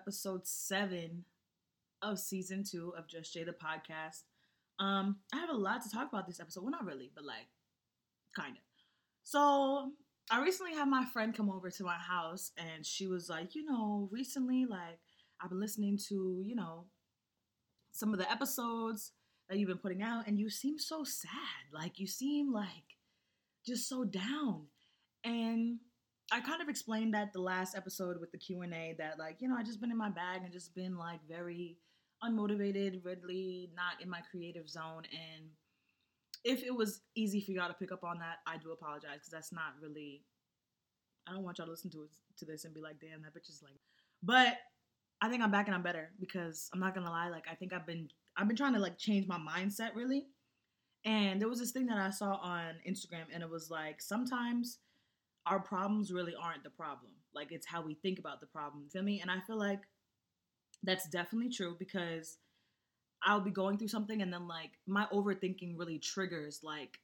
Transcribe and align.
Episode 0.00 0.46
seven 0.46 1.24
of 2.02 2.18
season 2.18 2.64
two 2.64 2.94
of 2.96 3.06
Just 3.06 3.34
Jay 3.34 3.44
the 3.44 3.52
podcast. 3.52 4.22
Um, 4.78 5.16
I 5.34 5.38
have 5.38 5.50
a 5.50 5.54
lot 5.54 5.82
to 5.82 5.90
talk 5.90 6.08
about 6.10 6.26
this 6.26 6.40
episode. 6.40 6.62
Well, 6.62 6.70
not 6.70 6.86
really, 6.86 7.10
but 7.14 7.24
like, 7.24 7.48
kind 8.34 8.56
of. 8.56 8.62
So, 9.24 9.92
I 10.30 10.40
recently 10.42 10.74
had 10.74 10.88
my 10.88 11.04
friend 11.12 11.36
come 11.36 11.50
over 11.50 11.70
to 11.70 11.84
my 11.84 11.96
house, 11.96 12.52
and 12.56 12.86
she 12.86 13.06
was 13.08 13.28
like, 13.28 13.54
you 13.54 13.64
know, 13.64 14.08
recently, 14.10 14.64
like, 14.64 15.00
I've 15.40 15.50
been 15.50 15.60
listening 15.60 15.98
to, 16.08 16.42
you 16.46 16.54
know, 16.54 16.86
some 17.92 18.12
of 18.12 18.18
the 18.18 18.30
episodes 18.30 19.12
that 19.48 19.58
you've 19.58 19.68
been 19.68 19.78
putting 19.78 20.02
out, 20.02 20.26
and 20.26 20.38
you 20.38 20.48
seem 20.48 20.78
so 20.78 21.04
sad. 21.04 21.30
Like, 21.72 21.98
you 21.98 22.06
seem 22.06 22.52
like 22.52 22.96
just 23.66 23.88
so 23.88 24.04
down. 24.04 24.66
And 25.24 25.80
I 26.32 26.40
kind 26.40 26.62
of 26.62 26.68
explained 26.68 27.14
that 27.14 27.32
the 27.32 27.40
last 27.40 27.76
episode 27.76 28.20
with 28.20 28.30
the 28.30 28.38
Q 28.38 28.62
and 28.62 28.72
A 28.72 28.94
that 28.98 29.18
like 29.18 29.36
you 29.40 29.48
know 29.48 29.56
I 29.56 29.62
just 29.62 29.80
been 29.80 29.90
in 29.90 29.96
my 29.96 30.10
bag 30.10 30.42
and 30.44 30.52
just 30.52 30.74
been 30.74 30.96
like 30.96 31.20
very 31.28 31.78
unmotivated, 32.22 33.04
really 33.04 33.70
not 33.74 34.02
in 34.02 34.08
my 34.08 34.20
creative 34.30 34.68
zone. 34.68 35.02
And 35.10 35.50
if 36.44 36.62
it 36.62 36.74
was 36.74 37.00
easy 37.14 37.40
for 37.40 37.52
y'all 37.52 37.68
to 37.68 37.74
pick 37.74 37.92
up 37.92 38.04
on 38.04 38.18
that, 38.18 38.38
I 38.46 38.56
do 38.58 38.72
apologize 38.72 39.14
because 39.14 39.30
that's 39.30 39.52
not 39.52 39.74
really. 39.82 40.22
I 41.26 41.32
don't 41.32 41.44
want 41.44 41.58
y'all 41.58 41.66
to 41.66 41.70
listen 41.70 41.90
to 41.90 42.02
it, 42.02 42.10
to 42.38 42.44
this 42.44 42.64
and 42.64 42.74
be 42.74 42.80
like, 42.80 43.00
"Damn, 43.00 43.22
that 43.22 43.34
bitch 43.34 43.48
is 43.48 43.62
like." 43.62 43.78
But 44.22 44.58
I 45.20 45.28
think 45.28 45.42
I'm 45.42 45.50
back 45.50 45.66
and 45.66 45.74
I'm 45.74 45.82
better 45.82 46.10
because 46.18 46.70
I'm 46.72 46.80
not 46.80 46.94
gonna 46.94 47.10
lie. 47.10 47.28
Like 47.28 47.46
I 47.50 47.54
think 47.54 47.72
I've 47.72 47.86
been 47.86 48.08
I've 48.36 48.48
been 48.48 48.56
trying 48.56 48.74
to 48.74 48.80
like 48.80 48.98
change 48.98 49.26
my 49.26 49.38
mindset 49.38 49.94
really. 49.94 50.26
And 51.04 51.40
there 51.40 51.48
was 51.48 51.58
this 51.58 51.72
thing 51.72 51.86
that 51.86 51.98
I 51.98 52.10
saw 52.10 52.34
on 52.36 52.74
Instagram, 52.86 53.24
and 53.32 53.42
it 53.42 53.48
was 53.48 53.70
like 53.70 54.00
sometimes 54.02 54.78
our 55.46 55.60
problems 55.60 56.12
really 56.12 56.34
aren't 56.40 56.64
the 56.64 56.70
problem. 56.70 57.12
Like 57.34 57.52
it's 57.52 57.66
how 57.66 57.82
we 57.82 57.94
think 57.94 58.18
about 58.18 58.40
the 58.40 58.46
problem. 58.46 58.88
Feel 58.92 59.02
me? 59.02 59.20
And 59.20 59.30
I 59.30 59.40
feel 59.46 59.58
like 59.58 59.80
that's 60.82 61.08
definitely 61.08 61.50
true 61.50 61.76
because 61.78 62.38
I'll 63.22 63.40
be 63.40 63.50
going 63.50 63.78
through 63.78 63.88
something 63.88 64.22
and 64.22 64.32
then 64.32 64.48
like 64.48 64.70
my 64.86 65.06
overthinking 65.12 65.78
really 65.78 65.98
triggers 65.98 66.60
like 66.62 66.98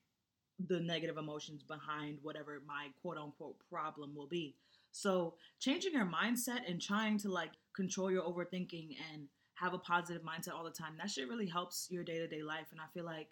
the 0.58 0.80
negative 0.80 1.18
emotions 1.18 1.62
behind 1.62 2.18
whatever 2.22 2.62
my 2.66 2.88
quote 3.02 3.18
unquote 3.18 3.56
problem 3.70 4.14
will 4.14 4.26
be. 4.26 4.56
So 4.92 5.34
changing 5.60 5.92
your 5.92 6.06
mindset 6.06 6.68
and 6.68 6.80
trying 6.80 7.18
to 7.18 7.28
like 7.28 7.50
control 7.74 8.10
your 8.10 8.22
overthinking 8.22 8.96
and 9.12 9.28
have 9.54 9.74
a 9.74 9.78
positive 9.78 10.22
mindset 10.22 10.54
all 10.54 10.64
the 10.64 10.70
time, 10.70 10.94
that 10.98 11.10
shit 11.10 11.28
really 11.28 11.46
helps 11.46 11.88
your 11.90 12.04
day 12.04 12.18
to 12.18 12.26
day 12.26 12.42
life. 12.42 12.68
And 12.72 12.80
I 12.80 12.84
feel 12.94 13.04
like 13.04 13.28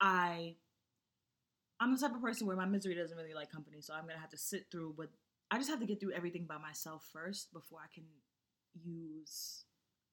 I 0.00 0.54
I'm 1.80 1.94
the 1.94 2.00
type 2.00 2.14
of 2.14 2.20
person 2.20 2.46
where 2.46 2.56
my 2.56 2.66
misery 2.66 2.94
doesn't 2.94 3.16
really 3.16 3.34
like 3.34 3.50
company, 3.52 3.80
so 3.80 3.94
I'm 3.94 4.06
gonna 4.06 4.18
have 4.18 4.30
to 4.30 4.38
sit 4.38 4.66
through. 4.70 4.94
But 4.96 5.10
I 5.50 5.58
just 5.58 5.70
have 5.70 5.80
to 5.80 5.86
get 5.86 6.00
through 6.00 6.12
everything 6.12 6.44
by 6.46 6.58
myself 6.58 7.08
first 7.12 7.52
before 7.52 7.78
I 7.80 7.92
can 7.94 8.04
use 8.84 9.64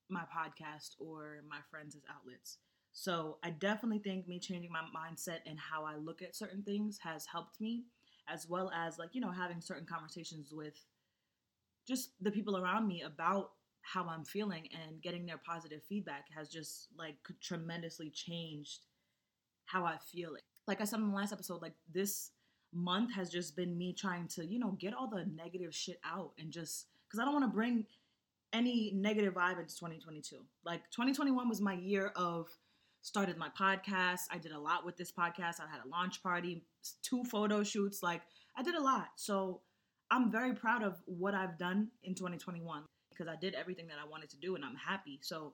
my 0.09 0.21
podcast 0.21 0.91
or 0.99 1.41
my 1.49 1.57
friends 1.71 1.95
as 1.95 2.03
outlets. 2.13 2.59
So 2.93 3.37
I 3.43 3.49
definitely 3.49 3.99
think 3.99 4.27
me 4.27 4.39
changing 4.39 4.71
my 4.71 4.83
mindset 4.95 5.39
and 5.45 5.59
how 5.59 5.83
I 5.83 5.95
look 5.95 6.21
at 6.21 6.35
certain 6.35 6.63
things 6.63 6.99
has 7.03 7.25
helped 7.25 7.59
me, 7.59 7.85
as 8.29 8.47
well 8.47 8.71
as 8.71 8.99
like 8.99 9.09
you 9.13 9.21
know 9.21 9.31
having 9.31 9.59
certain 9.59 9.85
conversations 9.85 10.53
with 10.53 10.75
just 11.87 12.11
the 12.21 12.31
people 12.31 12.57
around 12.57 12.87
me 12.87 13.01
about 13.01 13.51
how 13.81 14.05
I'm 14.07 14.25
feeling 14.25 14.67
and 14.73 15.01
getting 15.01 15.25
their 15.25 15.37
positive 15.37 15.81
feedback 15.83 16.25
has 16.35 16.49
just 16.49 16.87
like 16.97 17.17
tremendously 17.41 18.09
changed 18.09 18.81
how 19.65 19.85
I 19.85 19.97
feel 19.97 20.35
like 20.67 20.81
I 20.81 20.85
said 20.85 20.99
in 20.99 21.09
the 21.09 21.15
last 21.15 21.33
episode, 21.33 21.61
like 21.61 21.73
this 21.93 22.31
month 22.73 23.13
has 23.13 23.29
just 23.29 23.55
been 23.55 23.77
me 23.77 23.93
trying 23.93 24.27
to, 24.29 24.45
you 24.45 24.59
know, 24.59 24.71
get 24.79 24.93
all 24.93 25.07
the 25.07 25.25
negative 25.35 25.73
shit 25.73 25.99
out 26.03 26.31
and 26.37 26.51
just 26.51 26.87
because 27.07 27.19
I 27.19 27.25
don't 27.25 27.33
want 27.33 27.45
to 27.45 27.55
bring 27.55 27.85
any 28.53 28.91
negative 28.95 29.33
vibe 29.33 29.59
into 29.59 29.75
2022. 29.75 30.37
Like 30.65 30.89
2021 30.91 31.47
was 31.47 31.61
my 31.61 31.73
year 31.73 32.11
of 32.15 32.47
started 33.01 33.37
my 33.37 33.49
podcast. 33.59 34.21
I 34.31 34.37
did 34.37 34.51
a 34.51 34.59
lot 34.59 34.85
with 34.85 34.97
this 34.97 35.11
podcast. 35.11 35.59
I 35.59 35.69
had 35.69 35.81
a 35.85 35.89
launch 35.89 36.23
party, 36.23 36.63
two 37.03 37.23
photo 37.23 37.63
shoots. 37.63 38.01
Like 38.01 38.21
I 38.57 38.63
did 38.63 38.75
a 38.75 38.81
lot. 38.81 39.09
So 39.15 39.61
I'm 40.09 40.31
very 40.31 40.53
proud 40.53 40.83
of 40.83 40.95
what 41.05 41.33
I've 41.33 41.57
done 41.57 41.89
in 42.03 42.15
2021 42.15 42.83
because 43.09 43.27
I 43.27 43.35
did 43.35 43.53
everything 43.53 43.87
that 43.87 43.97
I 44.03 44.07
wanted 44.07 44.29
to 44.31 44.37
do 44.37 44.55
and 44.55 44.65
I'm 44.65 44.75
happy. 44.75 45.19
So 45.21 45.53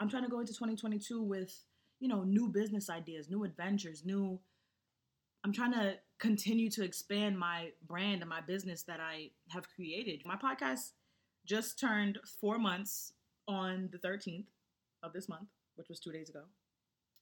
I'm 0.00 0.08
trying 0.08 0.24
to 0.24 0.28
go 0.28 0.40
into 0.40 0.52
2022 0.52 1.22
with 1.22 1.54
you 2.00 2.08
know, 2.08 2.22
new 2.22 2.48
business 2.48 2.90
ideas, 2.90 3.28
new 3.30 3.44
adventures, 3.44 4.04
new 4.04 4.40
I'm 5.44 5.52
trying 5.52 5.74
to 5.74 5.94
continue 6.18 6.68
to 6.70 6.82
expand 6.82 7.38
my 7.38 7.70
brand 7.86 8.20
and 8.20 8.28
my 8.28 8.40
business 8.40 8.82
that 8.84 8.98
I 8.98 9.30
have 9.50 9.68
created. 9.72 10.22
My 10.24 10.34
podcast 10.34 10.90
just 11.44 11.78
turned 11.78 12.18
4 12.40 12.58
months 12.58 13.12
on 13.46 13.88
the 13.92 13.98
13th 13.98 14.46
of 15.04 15.12
this 15.12 15.28
month, 15.28 15.46
which 15.76 15.88
was 15.88 16.00
2 16.00 16.10
days 16.10 16.28
ago. 16.28 16.42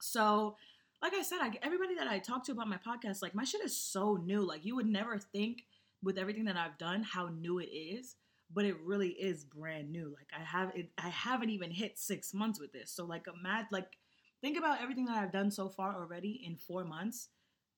So, 0.01 0.57
like 1.03 1.13
I 1.13 1.21
said, 1.21 1.41
I, 1.43 1.51
everybody 1.63 1.95
that 1.97 2.09
I 2.09 2.19
talk 2.19 2.45
to 2.45 2.53
about 2.53 2.67
my 2.67 2.79
podcast, 2.79 3.21
like 3.21 3.35
my 3.35 3.45
shit 3.45 3.63
is 3.63 3.77
so 3.79 4.15
new. 4.15 4.41
Like 4.41 4.65
you 4.65 4.75
would 4.75 4.87
never 4.87 5.19
think 5.19 5.65
with 6.03 6.17
everything 6.17 6.47
that 6.47 6.57
I've 6.57 6.79
done 6.79 7.03
how 7.03 7.29
new 7.29 7.59
it 7.59 7.69
is, 7.69 8.17
but 8.53 8.65
it 8.65 8.81
really 8.81 9.11
is 9.11 9.45
brand 9.45 9.93
new. 9.93 10.15
Like 10.17 10.29
I 10.35 10.43
have 10.43 10.73
it, 10.75 10.89
I 10.97 11.09
haven't 11.09 11.51
even 11.51 11.71
hit 11.71 11.99
six 11.99 12.33
months 12.33 12.59
with 12.59 12.73
this. 12.73 12.91
So 12.91 13.05
like 13.05 13.27
a 13.27 13.43
mad, 13.43 13.67
like 13.71 13.99
think 14.45 14.59
about 14.59 14.83
everything 14.83 15.07
that 15.07 15.17
I've 15.17 15.33
done 15.33 15.51
so 15.51 15.71
far 15.71 15.95
already 15.95 16.43
in 16.47 16.55
four 16.57 16.85
months 16.85 17.31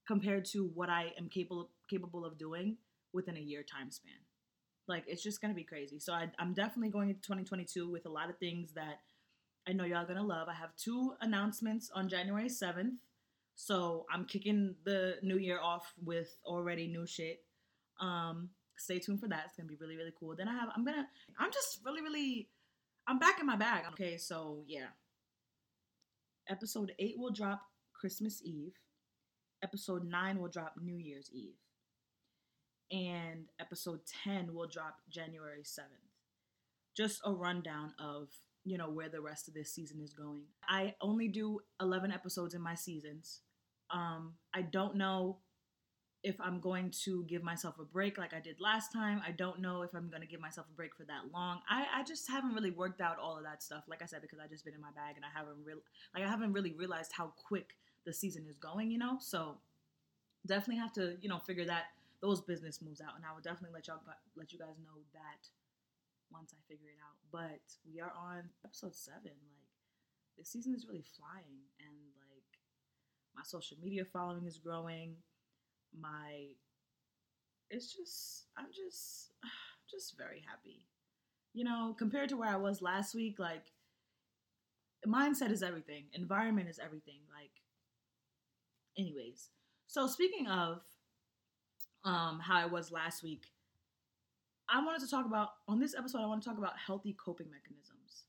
compared 0.05 0.45
to 0.47 0.69
what 0.75 0.91
I 0.91 1.13
am 1.17 1.29
capable 1.29 1.71
capable 1.89 2.25
of 2.25 2.39
doing 2.39 2.77
within 3.13 3.37
a 3.37 3.41
year 3.41 3.63
time 3.63 3.93
span. 3.93 4.19
Like 4.89 5.05
it's 5.07 5.23
just 5.23 5.41
gonna 5.41 5.55
be 5.55 5.63
crazy. 5.63 6.01
So 6.01 6.13
I, 6.13 6.29
I'm 6.41 6.55
definitely 6.55 6.91
going 6.91 7.11
into 7.11 7.23
2022 7.23 7.89
with 7.89 8.05
a 8.05 8.09
lot 8.09 8.31
of 8.31 8.39
things 8.39 8.73
that 8.73 8.99
I 9.69 9.75
know 9.75 9.85
y'all 9.85 9.99
are 9.99 10.07
gonna 10.07 10.25
love. 10.25 10.49
I 10.49 10.55
have 10.55 10.75
two 10.77 11.13
announcements 11.21 11.89
on 11.95 12.09
January 12.09 12.49
7th. 12.49 12.97
So 13.55 14.05
I'm 14.13 14.25
kicking 14.25 14.75
the 14.85 15.19
new 15.23 15.39
year 15.39 15.61
off 15.61 15.95
with 16.05 16.37
already 16.45 16.89
new 16.89 17.07
shit. 17.07 17.45
Um, 18.01 18.51
stay 18.77 18.99
tuned 18.99 19.21
for 19.21 19.29
that. 19.29 19.45
It's 19.47 19.57
gonna 19.57 19.69
be 19.69 19.77
really, 19.81 19.97
really 19.97 20.15
cool. 20.19 20.35
Then 20.37 20.49
I 20.49 20.55
have 20.55 20.71
I'm 20.77 20.85
gonna 20.85 21.07
I'm 21.39 21.53
just 21.53 21.79
really, 21.85 22.03
really 22.03 22.49
I'm 23.07 23.21
back 23.21 23.39
in 23.39 23.47
my 23.47 23.57
bag. 23.57 23.85
Okay, 23.93 24.17
so 24.17 24.65
yeah, 24.67 24.87
Episode 26.49 26.93
8 26.99 27.15
will 27.19 27.31
drop 27.31 27.63
Christmas 27.93 28.41
Eve. 28.45 28.75
Episode 29.63 30.05
9 30.05 30.39
will 30.39 30.49
drop 30.49 30.75
New 30.81 30.97
Year's 30.97 31.31
Eve. 31.33 31.57
And 32.93 33.47
episode 33.59 34.01
10 34.25 34.55
will 34.55 34.69
drop 34.69 34.99
January 35.11 35.63
7th. 35.65 36.13
Just 36.97 37.21
a 37.25 37.33
rundown 37.33 37.93
of, 37.99 38.29
you 38.65 38.79
know, 38.79 38.91
where 38.91 39.09
the 39.09 39.21
rest 39.21 39.49
of 39.49 39.55
this 39.55 39.73
season 39.73 40.01
is 40.01 40.13
going. 40.13 40.43
I 40.69 40.95
only 41.01 41.29
do 41.29 41.61
11 41.81 42.13
episodes 42.13 42.55
in 42.55 42.61
my 42.63 42.75
seasons. 42.75 43.41
Um, 43.91 44.35
I 44.55 44.63
don't 44.63 44.97
know 44.97 45.39
if 46.23 46.41
I'm 46.41 46.61
going 46.61 46.91
to 47.05 47.25
give 47.25 47.43
myself 47.43 47.79
a 47.79 47.85
break 47.85 48.19
like 48.19 48.35
I 48.35 48.41
did 48.41 48.61
last 48.61 48.93
time. 48.93 49.23
I 49.27 49.31
don't 49.31 49.61
know 49.61 49.83
if 49.83 49.95
I'm 49.95 50.09
going 50.09 50.23
to 50.23 50.27
give 50.27 50.41
myself 50.41 50.67
a 50.73 50.77
break 50.77 50.95
for 50.97 51.05
that 51.05 51.33
long. 51.33 51.61
I, 51.69 51.87
I 51.95 52.05
just 52.05 52.29
haven't 52.29 52.55
really 52.55 52.71
worked 52.71 53.01
out 53.01 53.19
all 53.19 53.37
of 53.37 53.45
that 53.45 53.63
stuff. 53.63 53.85
Like 53.89 54.03
I 54.03 54.07
said, 54.07 54.23
because 54.23 54.39
I 54.39 54.49
just 54.49 54.65
been 54.65 54.75
in 54.75 54.81
my 54.81 54.91
bag 54.95 55.17
and 55.17 55.25
I 55.25 55.29
haven't 55.37 55.65
really 55.65 55.83
like 56.15 56.25
I 56.25 56.29
haven't 56.29 56.53
really 56.53 56.73
realized 56.73 57.13
how 57.13 57.33
quick 57.47 57.77
the 58.05 58.13
season 58.13 58.47
is 58.49 58.57
going. 58.57 58.91
You 58.91 58.99
know, 58.99 59.19
so 59.21 59.59
definitely 60.47 60.81
have 60.81 60.93
to 60.95 61.17
you 61.21 61.29
know 61.29 61.39
figure 61.39 61.67
that 61.67 61.85
those 62.21 62.41
business 62.41 62.81
moves 62.83 63.01
out, 63.01 63.15
and 63.17 63.25
I 63.25 63.33
will 63.35 63.43
definitely 63.43 63.75
let 63.75 63.87
y'all 63.87 64.01
let 64.37 64.53
you 64.53 64.59
guys 64.59 64.79
know 64.83 64.99
that 65.13 65.49
once 66.33 66.55
I 66.55 66.61
figure 66.67 66.89
it 66.89 66.99
out. 66.99 67.15
But 67.31 67.63
we 67.87 68.01
are 68.01 68.13
on 68.17 68.51
episode 68.65 68.95
seven. 68.95 69.37
Like 69.47 69.71
this 70.39 70.49
season 70.49 70.75
is 70.75 70.87
really 70.89 71.05
flying, 71.17 71.71
and 71.79 71.95
like 72.33 72.59
my 73.37 73.43
social 73.45 73.77
media 73.83 74.05
following 74.05 74.47
is 74.47 74.59
growing 74.59 75.17
my 75.99 76.49
it's 77.71 77.93
just 77.95 78.47
I'm 78.57 78.67
just 78.75 79.31
just 79.91 80.17
very 80.17 80.43
happy. 80.47 80.87
You 81.53 81.65
know, 81.65 81.95
compared 81.99 82.29
to 82.31 82.37
where 82.37 82.51
I 82.51 82.57
was 82.57 82.83
last 82.83 83.15
week, 83.15 83.39
like 83.39 83.65
mindset 85.07 85.51
is 85.51 85.63
everything. 85.63 86.05
Environment 86.13 86.69
is 86.69 86.79
everything. 86.79 87.21
Like 87.35 87.51
anyways. 88.99 89.49
So 89.87 90.07
speaking 90.07 90.47
of 90.49 90.83
um, 92.05 92.41
how 92.41 92.57
I 92.57 92.67
was 92.67 92.91
last 92.91 93.23
week, 93.23 93.47
I 94.69 94.85
wanted 94.85 95.01
to 95.03 95.11
talk 95.11 95.27
about 95.27 95.51
on 95.69 95.79
this 95.79 95.95
episode. 95.97 96.23
I 96.23 96.27
want 96.27 96.43
to 96.43 96.49
talk 96.49 96.59
about 96.59 96.75
healthy 96.85 97.17
coping 97.25 97.49
mechanisms, 97.51 98.25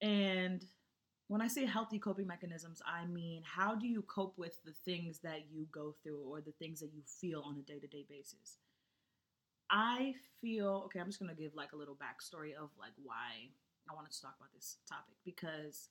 and 0.00 0.64
when 1.34 1.42
I 1.42 1.48
say 1.48 1.66
healthy 1.66 1.98
coping 1.98 2.28
mechanisms, 2.28 2.80
I 2.86 3.06
mean 3.06 3.42
how 3.44 3.74
do 3.74 3.88
you 3.88 4.02
cope 4.02 4.38
with 4.38 4.56
the 4.64 4.70
things 4.84 5.18
that 5.24 5.46
you 5.50 5.66
go 5.72 5.96
through 6.00 6.22
or 6.28 6.40
the 6.40 6.52
things 6.60 6.78
that 6.78 6.92
you 6.94 7.02
feel 7.20 7.42
on 7.44 7.56
a 7.58 7.62
day 7.62 7.80
to 7.80 7.88
day 7.88 8.04
basis. 8.08 8.58
I 9.68 10.14
feel 10.40 10.84
okay. 10.84 11.00
I'm 11.00 11.06
just 11.06 11.18
gonna 11.18 11.34
give 11.34 11.56
like 11.56 11.72
a 11.72 11.76
little 11.76 11.96
backstory 11.96 12.54
of 12.54 12.70
like 12.78 12.92
why 13.02 13.50
I 13.90 13.94
wanted 13.96 14.12
to 14.12 14.22
talk 14.22 14.36
about 14.38 14.52
this 14.54 14.76
topic 14.88 15.16
because 15.24 15.88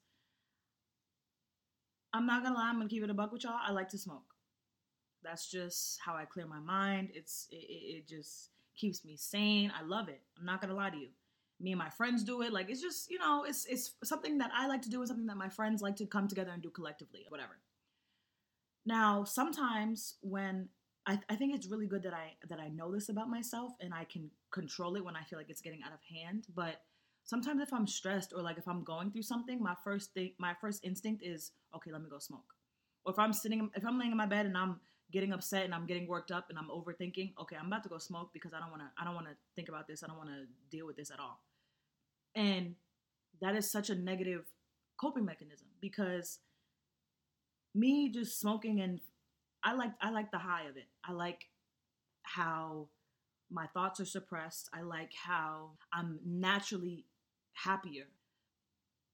I'm 2.14 2.26
not 2.26 2.42
gonna 2.42 2.56
lie. 2.56 2.70
I'm 2.70 2.78
gonna 2.78 2.88
keep 2.88 3.04
it 3.04 3.10
a 3.10 3.14
buck 3.14 3.34
with 3.34 3.44
y'all. 3.44 3.60
I 3.62 3.74
like 3.74 3.90
to 3.90 3.98
smoke. 3.98 4.36
That's 5.26 5.52
just 5.52 6.00
how 6.00 6.16
I 6.16 6.24
clear 6.24 6.48
my 6.48 6.62
mind. 6.62 7.10
It's 7.14 7.50
it, 7.52 7.56
it 7.58 8.08
just 8.08 8.52
keeps 8.78 9.04
me 9.04 9.18
sane. 9.18 9.74
I 9.78 9.84
love 9.86 10.08
it. 10.08 10.22
I'm 10.40 10.46
not 10.46 10.62
gonna 10.62 10.74
lie 10.74 10.92
to 10.92 10.98
you. 10.98 11.10
Me 11.64 11.72
and 11.72 11.80
my 11.80 11.90
friends 11.90 12.24
do 12.24 12.42
it. 12.42 12.54
Like 12.54 12.70
it's 12.70 12.82
just 12.82 13.10
you 13.10 13.18
know 13.18 13.46
it's 13.48 13.66
it's 13.66 13.96
something 14.04 14.38
that 14.38 14.52
I 14.54 14.68
like 14.68 14.82
to 14.84 14.90
do 14.90 15.00
and 15.00 15.08
something 15.08 15.28
that 15.28 15.38
my 15.38 15.50
friends 15.50 15.82
like 15.82 15.96
to 15.96 16.06
come 16.06 16.28
together 16.28 16.52
and 16.52 16.62
do 16.62 16.70
collectively. 16.70 17.26
Whatever. 17.30 17.58
Now 18.86 19.24
sometimes 19.24 20.16
when 20.22 20.70
I, 21.06 21.20
I 21.30 21.36
think 21.36 21.54
it's 21.54 21.68
really 21.68 21.88
good 21.88 22.04
that 22.04 22.14
I 22.14 22.34
that 22.48 22.60
I 22.60 22.70
know 22.70 22.94
this 22.94 23.10
about 23.10 23.30
myself 23.30 23.74
and 23.80 23.94
I 23.94 24.06
can 24.06 24.30
control 24.52 24.96
it 24.96 25.04
when 25.04 25.16
I 25.16 25.24
feel 25.24 25.40
like 25.40 25.50
it's 25.50 25.62
getting 25.62 25.82
out 25.84 25.94
of 25.94 26.00
hand. 26.04 26.48
But 26.54 26.82
sometimes 27.26 27.62
if 27.62 27.74
I'm 27.74 27.88
stressed 27.88 28.34
or 28.36 28.42
like 28.42 28.58
if 28.58 28.68
I'm 28.68 28.84
going 28.84 29.12
through 29.12 29.24
something, 29.24 29.62
my 29.62 29.76
first 29.84 30.14
thing 30.14 30.34
my 30.38 30.54
first 30.60 30.84
instinct 30.84 31.24
is 31.24 31.52
okay, 31.76 31.92
let 31.92 32.02
me 32.02 32.10
go 32.10 32.20
smoke. 32.20 32.54
Or 33.06 33.12
if 33.12 33.20
I'm 33.20 33.34
sitting 33.34 33.70
if 33.76 33.86
I'm 33.86 34.00
laying 34.00 34.12
in 34.12 34.18
my 34.18 34.26
bed 34.26 34.46
and 34.46 34.58
I'm 34.58 34.80
getting 35.12 35.34
upset 35.34 35.66
and 35.66 35.76
I'm 35.76 35.86
getting 35.86 36.08
worked 36.08 36.32
up 36.32 36.50
and 36.50 36.58
I'm 36.58 36.70
overthinking, 36.70 37.34
okay, 37.40 37.56
I'm 37.56 37.68
about 37.68 37.84
to 37.84 37.90
go 37.90 38.00
smoke 38.00 38.32
because 38.34 38.54
I 38.54 38.60
don't 38.60 38.72
want 38.72 38.82
to 38.82 38.90
I 38.98 39.04
don't 39.04 39.16
want 39.16 39.28
to 39.28 39.36
think 39.56 39.70
about 39.70 39.88
this. 39.88 40.04
I 40.04 40.08
don't 40.08 40.18
want 40.18 40.30
to 40.30 40.46
deal 40.76 40.86
with 40.86 40.96
this 40.96 41.12
at 41.12 41.20
all. 41.20 41.42
And 42.36 42.76
that 43.42 43.56
is 43.56 43.70
such 43.70 43.90
a 43.90 43.96
negative 43.96 44.46
coping 44.98 45.26
mechanism 45.26 45.68
because 45.82 46.40
me 47.76 48.10
just 48.10 48.40
smoking 48.40 48.82
and 48.82 49.00
I 49.64 49.74
like 49.74 49.92
I 50.02 50.12
like 50.12 50.32
the 50.32 50.38
high 50.40 50.64
of 50.64 50.78
it. 50.78 50.88
I 51.04 51.14
like 51.14 51.46
how 52.24 52.88
my 53.50 53.68
thoughts 53.68 54.00
are 54.00 54.06
suppressed. 54.06 54.70
I 54.74 54.82
like 54.82 55.12
how 55.14 55.72
I'm 55.94 56.20
naturally 56.26 57.06
happier. 57.54 58.06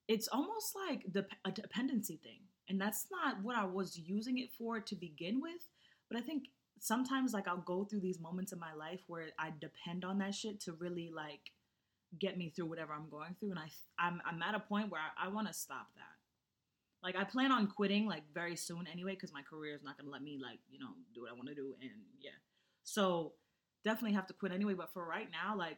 It's 0.08 0.28
almost 0.28 0.76
like 0.88 1.12
the 1.12 1.26
a 1.46 1.52
dependency 1.52 2.20
thing. 2.22 2.40
And 2.68 2.80
that's 2.80 3.08
not 3.12 3.42
what 3.44 3.56
I 3.56 3.66
was 3.66 3.98
using 3.98 4.38
it 4.38 4.52
for 4.58 4.80
to 4.80 4.96
begin 4.96 5.42
with, 5.42 5.68
but 6.08 6.18
I 6.20 6.22
think 6.22 6.46
sometimes 6.80 7.34
like 7.34 7.48
I'll 7.48 7.58
go 7.58 7.84
through 7.84 8.02
these 8.02 8.20
moments 8.20 8.52
in 8.52 8.60
my 8.60 8.74
life 8.74 9.02
where 9.08 9.30
I 9.38 9.52
depend 9.60 10.06
on 10.06 10.20
that 10.20 10.36
shit 10.36 10.60
to 10.62 10.74
really 10.74 11.12
like 11.14 11.52
get 12.18 12.38
me 12.38 12.50
through 12.50 12.66
whatever 12.66 12.94
I'm 12.94 13.10
going 13.10 13.36
through 13.40 13.52
and 13.52 13.60
I 13.60 13.70
I'm 14.00 14.22
I'm 14.26 14.42
at 14.42 14.56
a 14.56 14.60
point 14.60 14.92
where 14.92 15.02
I, 15.02 15.28
I 15.28 15.28
want 15.30 15.48
to 15.48 15.54
stop 15.54 15.88
that. 15.96 16.18
Like 17.04 17.16
I 17.16 17.24
plan 17.24 17.52
on 17.52 17.68
quitting 17.68 18.08
like 18.08 18.24
very 18.34 18.56
soon 18.56 18.88
anyway 18.92 19.16
cuz 19.16 19.32
my 19.32 19.44
career 19.44 19.76
is 19.76 19.84
not 19.84 19.98
going 19.98 20.06
to 20.06 20.12
let 20.12 20.24
me 20.24 20.40
like, 20.42 20.60
you 20.70 20.80
know, 20.80 20.96
do 21.14 21.22
what 21.22 21.32
I 21.32 21.34
want 21.34 21.48
to 21.50 21.56
do 21.56 21.76
and 21.82 21.92
yeah. 22.20 22.38
So 22.84 23.34
definitely 23.84 24.14
have 24.14 24.28
to 24.28 24.34
quit 24.34 24.52
anyway, 24.52 24.74
but 24.74 24.92
for 24.92 25.06
right 25.06 25.30
now 25.32 25.56
like 25.56 25.78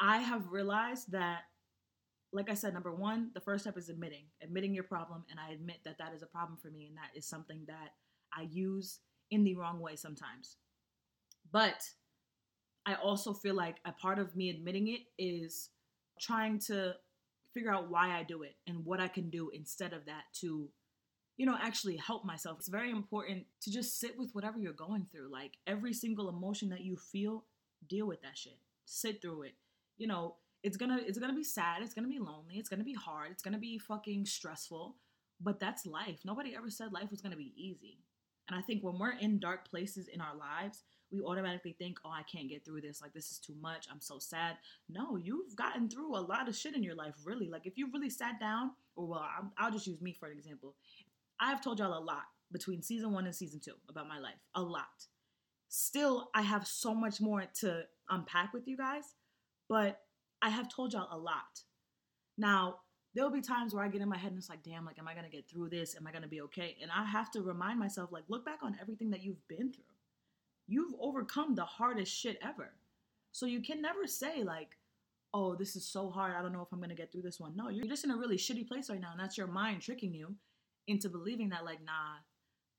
I 0.00 0.18
have 0.18 0.50
realized 0.50 1.12
that 1.12 1.44
like 2.32 2.50
I 2.50 2.54
said, 2.54 2.74
number 2.74 2.92
one, 2.92 3.30
the 3.32 3.40
first 3.40 3.62
step 3.62 3.78
is 3.78 3.88
admitting, 3.88 4.24
admitting 4.42 4.74
your 4.74 4.82
problem, 4.82 5.24
and 5.30 5.38
I 5.38 5.52
admit 5.52 5.78
that 5.84 5.98
that 5.98 6.12
is 6.12 6.22
a 6.22 6.26
problem 6.26 6.58
for 6.60 6.68
me, 6.68 6.88
and 6.88 6.96
that 6.96 7.16
is 7.16 7.24
something 7.24 7.60
that 7.68 7.94
I 8.36 8.42
use 8.50 8.98
in 9.30 9.44
the 9.44 9.54
wrong 9.54 9.78
way 9.78 9.94
sometimes. 9.94 10.56
But 11.52 11.88
I 12.86 12.94
also 12.94 13.32
feel 13.32 13.54
like 13.54 13.76
a 13.84 13.92
part 13.92 14.18
of 14.18 14.36
me 14.36 14.50
admitting 14.50 14.88
it 14.88 15.00
is 15.18 15.70
trying 16.20 16.58
to 16.60 16.94
figure 17.52 17.72
out 17.72 17.90
why 17.90 18.18
I 18.18 18.24
do 18.24 18.42
it 18.42 18.56
and 18.66 18.84
what 18.84 19.00
I 19.00 19.08
can 19.08 19.30
do 19.30 19.50
instead 19.54 19.92
of 19.92 20.04
that 20.06 20.24
to, 20.40 20.68
you 21.36 21.46
know, 21.46 21.56
actually 21.60 21.96
help 21.96 22.24
myself. 22.24 22.58
It's 22.58 22.68
very 22.68 22.90
important 22.90 23.44
to 23.62 23.70
just 23.70 23.98
sit 23.98 24.18
with 24.18 24.34
whatever 24.34 24.58
you're 24.58 24.72
going 24.72 25.06
through. 25.10 25.30
Like 25.32 25.52
every 25.66 25.92
single 25.94 26.28
emotion 26.28 26.68
that 26.70 26.82
you 26.82 26.96
feel, 26.96 27.44
deal 27.88 28.06
with 28.06 28.20
that 28.22 28.36
shit. 28.36 28.58
Sit 28.84 29.22
through 29.22 29.42
it. 29.42 29.54
You 29.96 30.08
know, 30.08 30.36
it's 30.62 30.76
gonna 30.76 30.98
it's 31.06 31.18
gonna 31.18 31.34
be 31.34 31.44
sad, 31.44 31.82
it's 31.82 31.94
gonna 31.94 32.08
be 32.08 32.18
lonely, 32.18 32.56
it's 32.56 32.68
gonna 32.68 32.84
be 32.84 32.94
hard, 32.94 33.30
it's 33.30 33.42
gonna 33.42 33.58
be 33.58 33.78
fucking 33.78 34.26
stressful. 34.26 34.96
But 35.40 35.60
that's 35.60 35.86
life. 35.86 36.20
Nobody 36.24 36.54
ever 36.56 36.70
said 36.70 36.92
life 36.92 37.10
was 37.10 37.20
gonna 37.20 37.36
be 37.36 37.52
easy. 37.56 37.98
And 38.48 38.58
I 38.58 38.62
think 38.62 38.82
when 38.82 38.98
we're 38.98 39.18
in 39.18 39.38
dark 39.38 39.68
places 39.68 40.08
in 40.08 40.20
our 40.20 40.36
lives, 40.36 40.82
we 41.10 41.20
automatically 41.20 41.74
think, 41.78 41.98
oh, 42.04 42.10
I 42.10 42.22
can't 42.22 42.48
get 42.48 42.64
through 42.64 42.80
this. 42.80 43.00
Like, 43.00 43.12
this 43.12 43.30
is 43.30 43.38
too 43.38 43.54
much. 43.60 43.86
I'm 43.90 44.00
so 44.00 44.18
sad. 44.18 44.56
No, 44.88 45.16
you've 45.16 45.54
gotten 45.56 45.88
through 45.88 46.16
a 46.16 46.18
lot 46.20 46.48
of 46.48 46.56
shit 46.56 46.74
in 46.74 46.82
your 46.82 46.94
life, 46.94 47.14
really. 47.24 47.48
Like, 47.48 47.66
if 47.66 47.78
you 47.78 47.88
really 47.92 48.10
sat 48.10 48.40
down, 48.40 48.72
or 48.96 49.06
well, 49.06 49.26
I'll, 49.38 49.52
I'll 49.56 49.70
just 49.70 49.86
use 49.86 50.00
me 50.00 50.12
for 50.12 50.26
an 50.26 50.36
example. 50.36 50.74
I've 51.40 51.62
told 51.62 51.78
y'all 51.78 51.96
a 51.96 52.02
lot 52.02 52.24
between 52.52 52.82
season 52.82 53.12
one 53.12 53.26
and 53.26 53.34
season 53.34 53.60
two 53.64 53.74
about 53.88 54.08
my 54.08 54.18
life. 54.18 54.34
A 54.54 54.62
lot. 54.62 55.06
Still, 55.68 56.30
I 56.34 56.42
have 56.42 56.66
so 56.66 56.94
much 56.94 57.20
more 57.20 57.44
to 57.60 57.82
unpack 58.10 58.52
with 58.52 58.68
you 58.68 58.76
guys, 58.76 59.14
but 59.68 60.00
I 60.42 60.50
have 60.50 60.68
told 60.68 60.92
y'all 60.92 61.08
a 61.10 61.18
lot. 61.18 61.62
Now, 62.36 62.76
there'll 63.14 63.30
be 63.30 63.40
times 63.40 63.74
where 63.74 63.84
I 63.84 63.88
get 63.88 64.00
in 64.00 64.08
my 64.08 64.18
head 64.18 64.30
and 64.30 64.38
it's 64.38 64.48
like, 64.48 64.62
damn, 64.62 64.84
like, 64.84 64.98
am 64.98 65.08
I 65.08 65.14
gonna 65.14 65.28
get 65.28 65.48
through 65.48 65.70
this? 65.70 65.96
Am 65.96 66.06
I 66.06 66.12
gonna 66.12 66.28
be 66.28 66.40
okay? 66.42 66.76
And 66.82 66.90
I 66.90 67.04
have 67.04 67.30
to 67.32 67.42
remind 67.42 67.78
myself, 67.78 68.10
like, 68.12 68.24
look 68.28 68.44
back 68.44 68.58
on 68.62 68.76
everything 68.80 69.10
that 69.10 69.22
you've 69.22 69.46
been 69.48 69.72
through. 69.72 69.84
You've 70.66 70.94
overcome 71.00 71.54
the 71.54 71.64
hardest 71.64 72.12
shit 72.12 72.38
ever. 72.42 72.72
So 73.32 73.46
you 73.46 73.62
can 73.62 73.80
never 73.80 74.06
say, 74.06 74.42
like, 74.42 74.76
oh, 75.32 75.54
this 75.54 75.76
is 75.76 75.84
so 75.86 76.10
hard. 76.10 76.34
I 76.36 76.42
don't 76.42 76.52
know 76.52 76.62
if 76.62 76.72
I'm 76.72 76.80
gonna 76.80 76.94
get 76.94 77.12
through 77.12 77.22
this 77.22 77.40
one. 77.40 77.54
No, 77.56 77.68
you're 77.68 77.86
just 77.86 78.04
in 78.04 78.10
a 78.10 78.16
really 78.16 78.36
shitty 78.36 78.66
place 78.66 78.90
right 78.90 79.00
now, 79.00 79.12
and 79.12 79.20
that's 79.20 79.38
your 79.38 79.46
mind 79.46 79.82
tricking 79.82 80.14
you 80.14 80.34
into 80.86 81.08
believing 81.08 81.48
that, 81.50 81.64
like, 81.64 81.84
nah, 81.84 82.18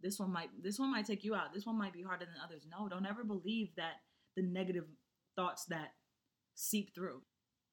this 0.02 0.20
one 0.20 0.32
might 0.32 0.50
this 0.62 0.80
one 0.80 0.92
might 0.92 1.06
take 1.06 1.24
you 1.24 1.36
out. 1.36 1.54
This 1.54 1.66
one 1.66 1.78
might 1.78 1.94
be 1.94 2.04
harder 2.04 2.26
than 2.26 2.36
others. 2.44 2.66
No, 2.70 2.88
don't 2.88 3.06
ever 3.06 3.24
believe 3.24 3.70
that 3.78 4.02
the 4.36 4.44
negative 4.44 4.86
thoughts 5.36 5.66
that 5.66 5.94
seep 6.56 6.94
through. 6.94 7.22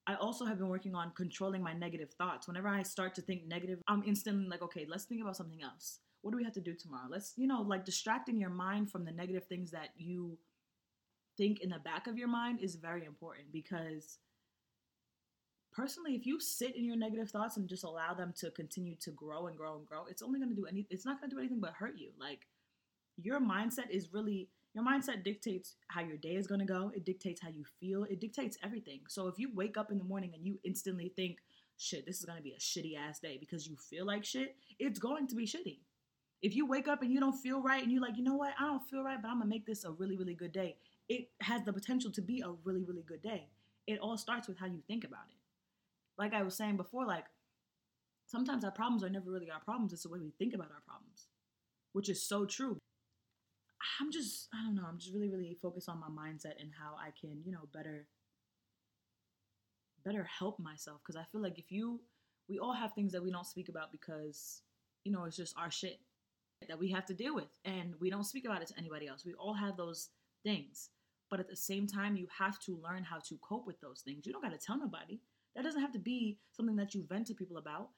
I 0.07 0.15
also 0.17 0.45
have 0.45 0.59
been 0.59 0.69
working 0.69 0.95
on 0.95 1.13
controlling 1.15 1.63
my 1.63 1.73
negative 1.73 2.11
thoughts. 2.11 2.49
Whenever 2.49 2.69
I 2.69 2.83
start 2.83 3.15
to 3.17 3.23
think 3.23 3.47
negative, 3.47 3.81
I'm 3.87 4.03
instantly 4.05 4.49
like, 4.49 4.63
okay, 4.63 4.87
let's 4.89 5.05
think 5.05 5.23
about 5.23 5.37
something 5.37 5.63
else. 5.63 6.01
What 6.23 6.33
do 6.33 6.37
we 6.37 6.45
have 6.45 6.55
to 6.55 6.61
do 6.61 6.75
tomorrow? 6.75 7.07
Let's, 7.09 7.35
you 7.37 7.47
know, 7.47 7.63
like 7.63 7.85
distracting 7.85 8.39
your 8.39 8.51
mind 8.51 8.91
from 8.91 9.05
the 9.05 9.13
negative 9.13 9.45
things 9.45 9.71
that 9.71 9.91
you 9.97 10.39
think 11.37 11.61
in 11.61 11.71
the 11.71 11.79
back 11.79 12.07
of 12.07 12.19
your 12.19 12.29
mind 12.29 12.61
is 12.61 12.77
very 12.77 13.05
important 13.05 13.53
because 13.53 14.19
personally, 15.73 16.15
if 16.15 16.27
you 16.27 16.41
sit 16.41 16.77
in 16.77 16.85
your 16.85 16.97
negative 16.97 17.31
thoughts 17.31 17.57
and 17.57 17.69
just 17.69 17.85
allow 17.85 18.15
them 18.15 18.33
to 18.39 18.51
continue 18.51 18.97
to 19.01 19.11
grow 19.13 19.47
and 19.47 19.57
grow 19.57 19.77
and 19.77 19.87
grow, 19.87 20.05
it's 20.09 20.23
only 20.23 20.39
going 20.39 20.51
to 20.51 20.57
do 20.57 20.67
any 20.67 20.87
it's 20.91 21.07
not 21.07 21.21
going 21.21 21.31
to 21.31 21.37
do 21.37 21.41
anything 21.41 21.61
but 21.61 21.73
hurt 21.73 21.95
you. 21.97 22.11
Like 22.19 22.47
your 23.17 23.41
mindset 23.41 23.91
is 23.91 24.13
really 24.13 24.49
your 24.75 24.85
mindset 24.85 25.23
dictates 25.23 25.77
how 25.89 26.01
your 26.01 26.17
day 26.17 26.37
is 26.37 26.47
going 26.47 26.61
to 26.61 26.67
go. 26.67 26.91
It 26.95 27.05
dictates 27.05 27.41
how 27.41 27.51
you 27.51 27.65
feel. 27.79 28.05
It 28.05 28.21
dictates 28.21 28.57
everything. 28.65 29.01
So 29.09 29.29
if 29.29 29.39
you 29.39 29.51
wake 29.55 29.77
up 29.77 29.91
in 29.91 29.99
the 29.99 30.05
morning 30.05 30.33
and 30.35 30.47
you 30.47 30.59
instantly 30.65 31.13
think, 31.15 31.39
shit, 31.77 32.07
this 32.07 32.19
is 32.19 32.25
going 32.25 32.39
to 32.39 32.43
be 32.43 32.55
a 32.55 32.59
shitty 32.59 32.97
ass 32.97 33.19
day 33.19 33.37
because 33.39 33.67
you 33.67 33.77
feel 33.77 34.07
like 34.07 34.25
shit, 34.25 34.57
it's 34.79 34.99
going 34.99 35.27
to 35.29 35.35
be 35.35 35.47
shitty. 35.47 35.81
If 36.41 36.57
you 36.57 36.67
wake 36.67 36.89
up 36.89 37.03
and 37.03 37.13
you 37.13 37.21
don't 37.21 37.37
feel 37.37 37.61
right 37.61 37.83
and 37.83 37.93
you're 37.93 38.03
like, 38.03 38.17
you 38.17 38.25
know 38.25 38.35
what, 38.35 38.55
I 38.59 38.65
don't 38.65 38.83
feel 38.83 39.03
right, 39.03 39.21
but 39.21 39.29
I'm 39.29 39.39
going 39.39 39.49
to 39.49 39.55
make 39.55 39.67
this 39.67 39.85
a 39.85 39.91
really, 39.91 40.17
really 40.17 40.35
good 40.35 40.53
day, 40.53 40.77
it 41.09 41.29
has 41.41 41.63
the 41.65 41.73
potential 41.73 42.11
to 42.13 42.23
be 42.23 42.41
a 42.41 42.51
really, 42.65 42.83
really 42.83 43.03
good 43.03 43.23
day. 43.23 43.49
It 43.87 43.99
all 44.01 44.17
starts 44.17 44.49
with 44.49 44.59
how 44.59 44.67
you 44.67 44.81
think 44.89 45.05
about 45.05 45.27
it. 45.29 45.39
Like 46.19 46.35
I 46.35 46.43
was 46.43 46.57
saying 46.57 46.77
before, 46.77 47.07
like 47.07 47.27
sometimes 48.27 48.65
our 48.65 48.71
problems 48.71 49.05
are 49.05 49.11
never 49.11 49.31
really 49.31 49.51
our 49.51 49.61
problems, 49.61 49.93
it's 49.93 50.05
the 50.05 50.09
way 50.09 50.21
we 50.21 50.31
think 50.39 50.55
about 50.55 50.71
our 50.71 50.83
problems, 50.87 51.27
which 51.93 52.09
is 52.09 52.23
so 52.23 52.45
true. 52.47 52.79
I'm 54.01 54.11
just 54.13 54.49
I 54.55 54.63
don't 54.65 54.75
know, 54.75 54.85
I'm 54.89 54.99
just 54.99 55.15
really 55.15 55.31
really 55.31 55.57
focused 55.61 55.89
on 55.89 56.01
my 56.01 56.09
mindset 56.09 56.61
and 56.61 56.71
how 56.79 56.95
I 56.97 57.11
can, 57.19 57.43
you 57.45 57.53
know, 57.53 57.69
better 57.73 58.07
better 60.05 60.25
help 60.25 60.59
myself 60.59 61.01
because 61.05 61.17
I 61.17 61.25
feel 61.31 61.41
like 61.41 61.59
if 61.59 61.71
you 61.71 62.01
we 62.49 62.59
all 62.59 62.73
have 62.73 62.93
things 62.93 63.13
that 63.13 63.23
we 63.23 63.31
don't 63.31 63.47
speak 63.47 63.69
about 63.69 63.93
because 63.93 64.63
you 65.05 65.13
know, 65.13 65.25
it's 65.25 65.37
just 65.37 65.57
our 65.59 65.71
shit 65.71 66.01
that 66.69 66.79
we 66.79 66.91
have 66.91 67.05
to 67.07 67.15
deal 67.15 67.35
with 67.35 67.59
and 67.65 67.95
we 68.01 68.11
don't 68.11 68.25
speak 68.25 68.45
about 68.45 68.63
it 68.63 68.69
to 68.69 68.79
anybody 68.79 69.09
else. 69.09 69.25
We 69.25 69.35
all 69.35 69.55
have 69.55 69.77
those 69.77 70.11
things. 70.45 70.91
But 71.31 71.41
at 71.41 71.49
the 71.49 71.57
same 71.57 71.87
time, 71.87 72.17
you 72.17 72.27
have 72.39 72.61
to 72.61 72.79
learn 72.83 73.05
how 73.05 73.19
to 73.19 73.39
cope 73.39 73.67
with 73.67 73.81
those 73.81 74.03
things. 74.05 74.27
You 74.27 74.33
don't 74.33 74.43
got 74.43 74.53
to 74.53 74.65
tell 74.65 74.79
nobody. 74.79 75.19
That 75.57 75.65
doesn't 75.65 75.81
have 75.81 75.93
to 75.93 75.99
be 75.99 76.39
something 76.53 76.77
that 76.77 76.95
you 76.95 77.05
vent 77.09 77.27
to 77.29 77.35
people 77.35 77.57
about. 77.57 77.89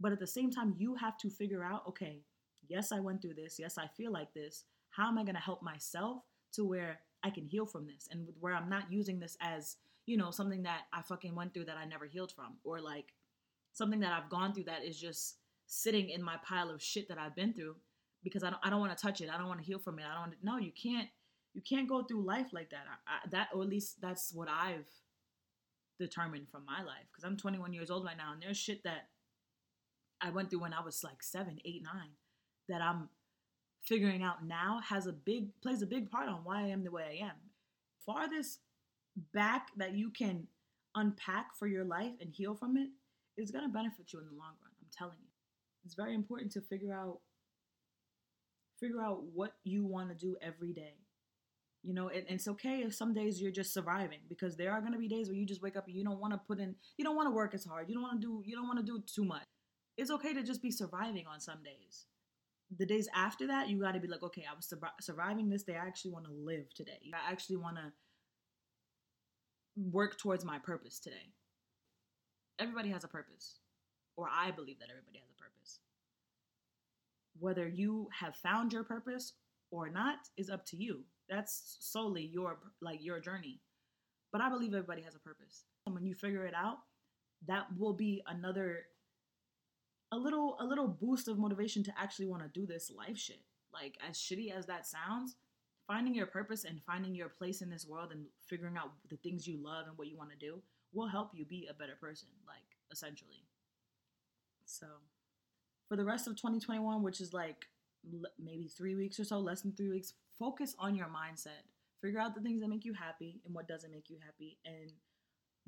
But 0.00 0.12
at 0.12 0.20
the 0.20 0.26
same 0.26 0.50
time, 0.50 0.74
you 0.78 0.94
have 0.94 1.18
to 1.18 1.30
figure 1.30 1.64
out 1.64 1.82
okay, 1.88 2.22
yes, 2.68 2.92
I 2.92 3.00
went 3.00 3.20
through 3.20 3.34
this. 3.34 3.58
Yes, 3.58 3.78
I 3.78 3.88
feel 3.96 4.12
like 4.12 4.32
this 4.32 4.64
how 4.96 5.08
am 5.08 5.18
I 5.18 5.24
going 5.24 5.34
to 5.34 5.40
help 5.40 5.62
myself 5.62 6.22
to 6.52 6.64
where 6.64 7.00
I 7.22 7.30
can 7.30 7.46
heal 7.46 7.66
from 7.66 7.86
this 7.86 8.08
and 8.10 8.28
where 8.40 8.54
I'm 8.54 8.68
not 8.68 8.92
using 8.92 9.18
this 9.18 9.36
as, 9.40 9.76
you 10.06 10.16
know, 10.16 10.30
something 10.30 10.62
that 10.64 10.82
I 10.92 11.02
fucking 11.02 11.34
went 11.34 11.54
through 11.54 11.64
that 11.66 11.76
I 11.76 11.84
never 11.84 12.06
healed 12.06 12.32
from 12.32 12.56
or 12.64 12.80
like 12.80 13.12
something 13.72 14.00
that 14.00 14.12
I've 14.12 14.30
gone 14.30 14.52
through 14.54 14.64
that 14.64 14.84
is 14.84 14.98
just 14.98 15.36
sitting 15.66 16.10
in 16.10 16.22
my 16.22 16.36
pile 16.44 16.70
of 16.70 16.82
shit 16.82 17.08
that 17.08 17.18
I've 17.18 17.34
been 17.34 17.52
through. 17.52 17.76
because 18.22 18.42
I 18.42 18.50
don't 18.50 18.60
I 18.62 18.70
don't 18.70 18.80
want 18.80 18.96
to 18.96 19.02
touch 19.02 19.20
it. 19.20 19.28
I 19.28 19.36
don't 19.36 19.48
want 19.48 19.60
to 19.60 19.66
heal 19.66 19.78
from 19.78 19.98
it. 19.98 20.04
I 20.10 20.14
don't 20.14 20.34
no, 20.42 20.56
you 20.58 20.72
can't 20.72 21.08
you 21.54 21.62
can't 21.62 21.88
go 21.88 22.02
through 22.02 22.24
life 22.24 22.52
like 22.52 22.70
that. 22.70 22.84
I, 22.88 23.14
I, 23.14 23.28
that 23.30 23.48
or 23.54 23.62
at 23.62 23.68
least 23.68 24.00
that's 24.00 24.32
what 24.32 24.48
I've 24.48 24.88
determined 25.98 26.48
from 26.50 26.64
my 26.66 26.82
life 26.82 27.06
because 27.10 27.24
I'm 27.24 27.36
21 27.36 27.72
years 27.72 27.90
old 27.90 28.04
right 28.04 28.16
now 28.16 28.32
and 28.32 28.42
there's 28.42 28.56
shit 28.56 28.82
that 28.84 29.08
I 30.20 30.30
went 30.30 30.50
through 30.50 30.60
when 30.60 30.72
I 30.72 30.80
was 30.80 31.04
like 31.04 31.22
seven, 31.22 31.58
eight, 31.64 31.82
nine 31.82 32.12
that 32.68 32.80
I'm 32.80 33.08
figuring 33.86 34.22
out 34.22 34.44
now 34.46 34.80
has 34.88 35.06
a 35.06 35.12
big 35.12 35.48
plays 35.62 35.82
a 35.82 35.86
big 35.86 36.10
part 36.10 36.28
on 36.28 36.40
why 36.44 36.62
I 36.62 36.68
am 36.68 36.84
the 36.84 36.90
way 36.90 37.20
I 37.20 37.26
am. 37.26 37.36
Farthest 38.06 38.60
back 39.32 39.68
that 39.76 39.94
you 39.94 40.10
can 40.10 40.46
unpack 40.94 41.56
for 41.58 41.66
your 41.66 41.84
life 41.84 42.12
and 42.20 42.30
heal 42.32 42.54
from 42.54 42.76
it 42.76 42.88
is 43.36 43.50
going 43.50 43.64
to 43.64 43.72
benefit 43.72 44.12
you 44.12 44.20
in 44.20 44.26
the 44.26 44.32
long 44.32 44.54
run. 44.62 44.72
I'm 44.80 44.88
telling 44.96 45.16
you. 45.20 45.28
It's 45.84 45.94
very 45.94 46.14
important 46.14 46.52
to 46.52 46.60
figure 46.60 46.94
out 46.94 47.18
figure 48.80 49.02
out 49.02 49.22
what 49.34 49.52
you 49.64 49.84
want 49.84 50.08
to 50.08 50.14
do 50.14 50.36
every 50.42 50.72
day. 50.72 50.94
You 51.82 51.94
know, 51.94 52.08
and, 52.08 52.24
and 52.28 52.36
it's 52.36 52.48
okay 52.48 52.78
if 52.78 52.94
some 52.94 53.12
days 53.12 53.40
you're 53.40 53.52
just 53.52 53.74
surviving 53.74 54.20
because 54.28 54.56
there 54.56 54.72
are 54.72 54.80
going 54.80 54.94
to 54.94 54.98
be 54.98 55.08
days 55.08 55.28
where 55.28 55.36
you 55.36 55.46
just 55.46 55.62
wake 55.62 55.76
up 55.76 55.86
and 55.86 55.94
you 55.94 56.02
don't 56.02 56.18
want 56.18 56.32
to 56.32 56.40
put 56.46 56.58
in 56.58 56.74
you 56.96 57.04
don't 57.04 57.16
want 57.16 57.26
to 57.26 57.34
work 57.34 57.54
as 57.54 57.64
hard. 57.64 57.88
You 57.88 57.94
don't 57.94 58.02
want 58.02 58.20
to 58.20 58.26
do 58.26 58.42
you 58.44 58.56
don't 58.56 58.66
want 58.66 58.78
to 58.78 58.84
do 58.84 59.02
too 59.06 59.24
much. 59.24 59.44
It's 59.96 60.10
okay 60.10 60.32
to 60.32 60.42
just 60.42 60.62
be 60.62 60.70
surviving 60.70 61.26
on 61.26 61.40
some 61.40 61.62
days. 61.62 62.06
The 62.76 62.86
days 62.86 63.08
after 63.14 63.46
that, 63.46 63.68
you 63.68 63.80
got 63.80 63.92
to 63.92 64.00
be 64.00 64.08
like, 64.08 64.22
okay, 64.22 64.44
I 64.50 64.54
was 64.54 64.66
sur- 64.66 64.78
surviving 65.00 65.48
this 65.48 65.62
day. 65.62 65.76
I 65.76 65.86
actually 65.86 66.12
want 66.12 66.26
to 66.26 66.32
live 66.32 66.72
today. 66.74 66.98
I 67.12 67.30
actually 67.30 67.56
want 67.56 67.76
to 67.76 67.92
work 69.76 70.18
towards 70.18 70.44
my 70.44 70.58
purpose 70.58 70.98
today. 70.98 71.32
Everybody 72.58 72.88
has 72.90 73.04
a 73.04 73.08
purpose, 73.08 73.58
or 74.16 74.28
I 74.32 74.50
believe 74.50 74.78
that 74.78 74.88
everybody 74.90 75.18
has 75.18 75.28
a 75.30 75.40
purpose. 75.40 75.80
Whether 77.38 77.68
you 77.68 78.08
have 78.18 78.36
found 78.36 78.72
your 78.72 78.84
purpose 78.84 79.32
or 79.70 79.88
not 79.88 80.18
is 80.36 80.50
up 80.50 80.64
to 80.66 80.76
you. 80.76 81.04
That's 81.28 81.76
solely 81.80 82.22
your 82.22 82.58
like 82.80 83.02
your 83.02 83.18
journey. 83.18 83.60
But 84.32 84.40
I 84.40 84.48
believe 84.48 84.74
everybody 84.74 85.02
has 85.02 85.14
a 85.14 85.20
purpose. 85.20 85.64
And 85.86 85.94
when 85.94 86.04
you 86.04 86.14
figure 86.14 86.46
it 86.46 86.54
out, 86.54 86.78
that 87.46 87.66
will 87.78 87.92
be 87.92 88.22
another 88.26 88.84
a 90.14 90.16
little 90.16 90.56
a 90.60 90.64
little 90.64 90.86
boost 90.86 91.26
of 91.26 91.38
motivation 91.38 91.82
to 91.82 91.92
actually 91.98 92.26
want 92.26 92.42
to 92.42 92.60
do 92.60 92.66
this 92.66 92.90
life 92.96 93.18
shit. 93.18 93.40
Like 93.72 93.98
as 94.08 94.16
shitty 94.16 94.52
as 94.56 94.66
that 94.66 94.86
sounds, 94.86 95.34
finding 95.88 96.14
your 96.14 96.26
purpose 96.26 96.64
and 96.64 96.80
finding 96.82 97.14
your 97.14 97.28
place 97.28 97.62
in 97.62 97.68
this 97.68 97.86
world 97.86 98.12
and 98.12 98.26
figuring 98.46 98.76
out 98.76 98.92
the 99.10 99.16
things 99.16 99.46
you 99.46 99.58
love 99.62 99.86
and 99.88 99.98
what 99.98 100.08
you 100.08 100.16
want 100.16 100.30
to 100.30 100.36
do 100.36 100.62
will 100.92 101.08
help 101.08 101.30
you 101.34 101.44
be 101.44 101.66
a 101.68 101.74
better 101.74 101.96
person, 102.00 102.28
like 102.46 102.78
essentially. 102.92 103.44
So, 104.64 104.86
for 105.88 105.96
the 105.96 106.04
rest 106.04 106.28
of 106.28 106.36
2021, 106.36 107.02
which 107.02 107.20
is 107.20 107.32
like 107.32 107.66
maybe 108.38 108.68
three 108.68 108.94
weeks 108.94 109.18
or 109.18 109.24
so, 109.24 109.38
less 109.38 109.62
than 109.62 109.72
three 109.72 109.90
weeks, 109.90 110.14
focus 110.38 110.76
on 110.78 110.94
your 110.94 111.08
mindset. 111.08 111.66
Figure 112.00 112.20
out 112.20 112.34
the 112.34 112.40
things 112.40 112.60
that 112.60 112.68
make 112.68 112.84
you 112.84 112.92
happy 112.92 113.40
and 113.44 113.54
what 113.54 113.66
doesn't 113.66 113.90
make 113.90 114.08
you 114.08 114.18
happy, 114.24 114.58
and 114.64 114.92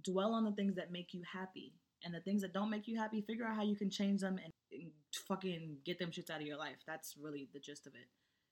dwell 0.03 0.35
on 0.35 0.45
the 0.45 0.53
things 0.53 0.77
that 0.77 0.93
make 0.93 1.13
you 1.13 1.23
happy. 1.31 1.73
And 2.07 2.15
the 2.15 2.21
things 2.21 2.43
that 2.43 2.55
don't 2.55 2.71
make 2.71 2.87
you 2.87 2.97
happy, 2.97 3.21
figure 3.21 3.45
out 3.45 3.57
how 3.57 3.65
you 3.65 3.75
can 3.75 3.91
change 3.91 4.21
them 4.21 4.39
and, 4.43 4.53
and 4.73 4.93
fucking 5.27 5.79
get 5.85 5.99
them 5.99 6.13
shits 6.13 6.31
out 6.31 6.41
of 6.41 6.47
your 6.47 6.57
life. 6.57 6.77
That's 6.87 7.17
really 7.21 7.49
the 7.53 7.59
gist 7.59 7.89
of 7.89 7.95
it. 7.95 8.07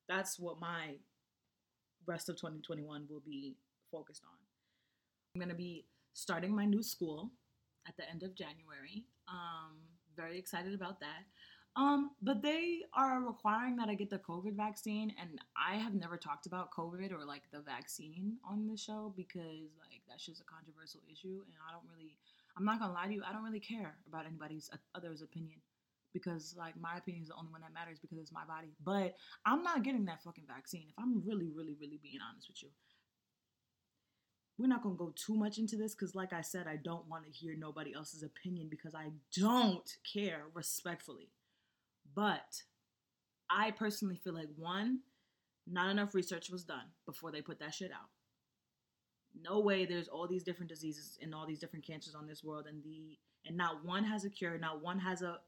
That's 0.09 0.41
what 0.41 0.59
my 0.59 0.97
rest 2.05 2.29
of 2.29 2.35
2021 2.37 3.07
will 3.09 3.23
be 3.25 3.55
focused 3.93 4.25
on. 4.25 4.37
I'm 5.41 5.49
to 5.49 5.55
be 5.55 5.87
starting 6.15 6.55
my 6.55 6.65
new 6.65 6.83
school 6.83 7.31
at 7.87 7.97
the 7.97 8.09
end 8.11 8.25
of 8.25 8.35
January. 8.35 9.05
Um, 9.29 9.77
very 10.17 10.37
excited 10.37 10.75
about 10.75 10.99
that. 11.01 11.25
Um, 11.77 12.13
but 12.23 12.41
they 12.41 12.83
are 12.95 13.21
requiring 13.21 13.75
that 13.77 13.89
I 13.89 13.95
get 13.95 14.09
the 14.09 14.19
COVID 14.19 14.55
vaccine, 14.55 15.13
and 15.21 15.41
I 15.59 15.75
have 15.77 15.93
never 15.93 16.17
talked 16.17 16.47
about 16.47 16.71
COVID 16.71 17.13
or 17.13 17.25
like 17.25 17.43
the 17.53 17.61
vaccine 17.61 18.37
on 18.49 18.69
the 18.69 18.77
show 18.77 19.13
because 19.17 19.75
like 19.83 20.03
that's 20.09 20.25
just 20.25 20.41
a 20.41 20.45
controversial 20.45 21.01
issue, 21.11 21.43
and 21.45 21.55
I 21.69 21.73
don't 21.73 21.91
really, 21.91 22.15
I'm 22.57 22.65
not 22.65 22.79
gonna 22.79 22.93
lie 22.93 23.07
to 23.07 23.13
you, 23.13 23.23
I 23.29 23.33
don't 23.33 23.45
really 23.45 23.61
care 23.61 23.97
about 24.09 24.27
anybody's 24.27 24.71
uh, 24.73 24.77
other's 24.95 25.23
opinion 25.23 25.61
because 26.13 26.55
like 26.57 26.75
my 26.81 26.97
opinion 26.97 27.23
is 27.23 27.29
the 27.29 27.35
only 27.35 27.51
one 27.51 27.61
that 27.63 27.75
matters 27.75 27.99
because 28.01 28.19
it's 28.19 28.33
my 28.33 28.45
body. 28.45 28.75
But 28.83 29.15
I'm 29.45 29.63
not 29.63 29.83
getting 29.83 30.05
that 30.07 30.23
fucking 30.23 30.45
vaccine 30.47 30.87
if 30.89 30.95
I'm 30.99 31.23
really, 31.27 31.51
really, 31.55 31.77
really 31.79 31.99
being 32.03 32.21
honest 32.27 32.49
with 32.49 32.63
you. 32.63 32.71
We're 34.57 34.69
not 34.69 34.85
gonna 34.85 34.95
go 34.95 35.13
too 35.17 35.35
much 35.35 35.59
into 35.59 35.77
this 35.77 35.95
because, 35.95 36.15
like 36.15 36.33
I 36.33 36.41
said, 36.41 36.69
I 36.69 36.77
don't 36.77 37.09
want 37.09 37.25
to 37.25 37.31
hear 37.31 37.57
nobody 37.59 37.93
else's 37.93 38.23
opinion 38.23 38.69
because 38.71 38.95
I 38.95 39.11
don't 39.37 39.91
care 40.11 40.45
respectfully. 40.55 41.31
But 42.15 42.63
I 43.51 43.73
personally 43.73 44.21
feel 44.23 44.35
like 44.35 44.49
one, 44.57 45.01
not 45.67 45.91
enough 45.91 46.15
research 46.15 46.51
was 46.51 46.63
done 46.63 46.87
before 47.05 47.33
they 47.33 47.43
put 47.43 47.59
that 47.59 47.75
shit 47.75 47.91
out. 47.91 48.11
No 49.43 49.61
way 49.61 49.85
there's 49.85 50.09
all 50.09 50.27
these 50.29 50.45
different 50.45 50.71
diseases 50.71 51.19
and 51.21 51.35
all 51.35 51.47
these 51.47 51.59
different 51.59 51.87
cancers 51.87 52.15
on 52.15 52.27
this 52.27 52.45
world 52.45 52.67
and 52.69 52.83
the 52.85 53.19
and 53.47 53.57
not 53.57 53.85
one 53.85 54.05
has 54.05 54.25
a 54.25 54.31
cure, 54.31 54.57
not 54.59 54.83
one 54.83 54.99
has 54.99 55.23
a 55.23 55.39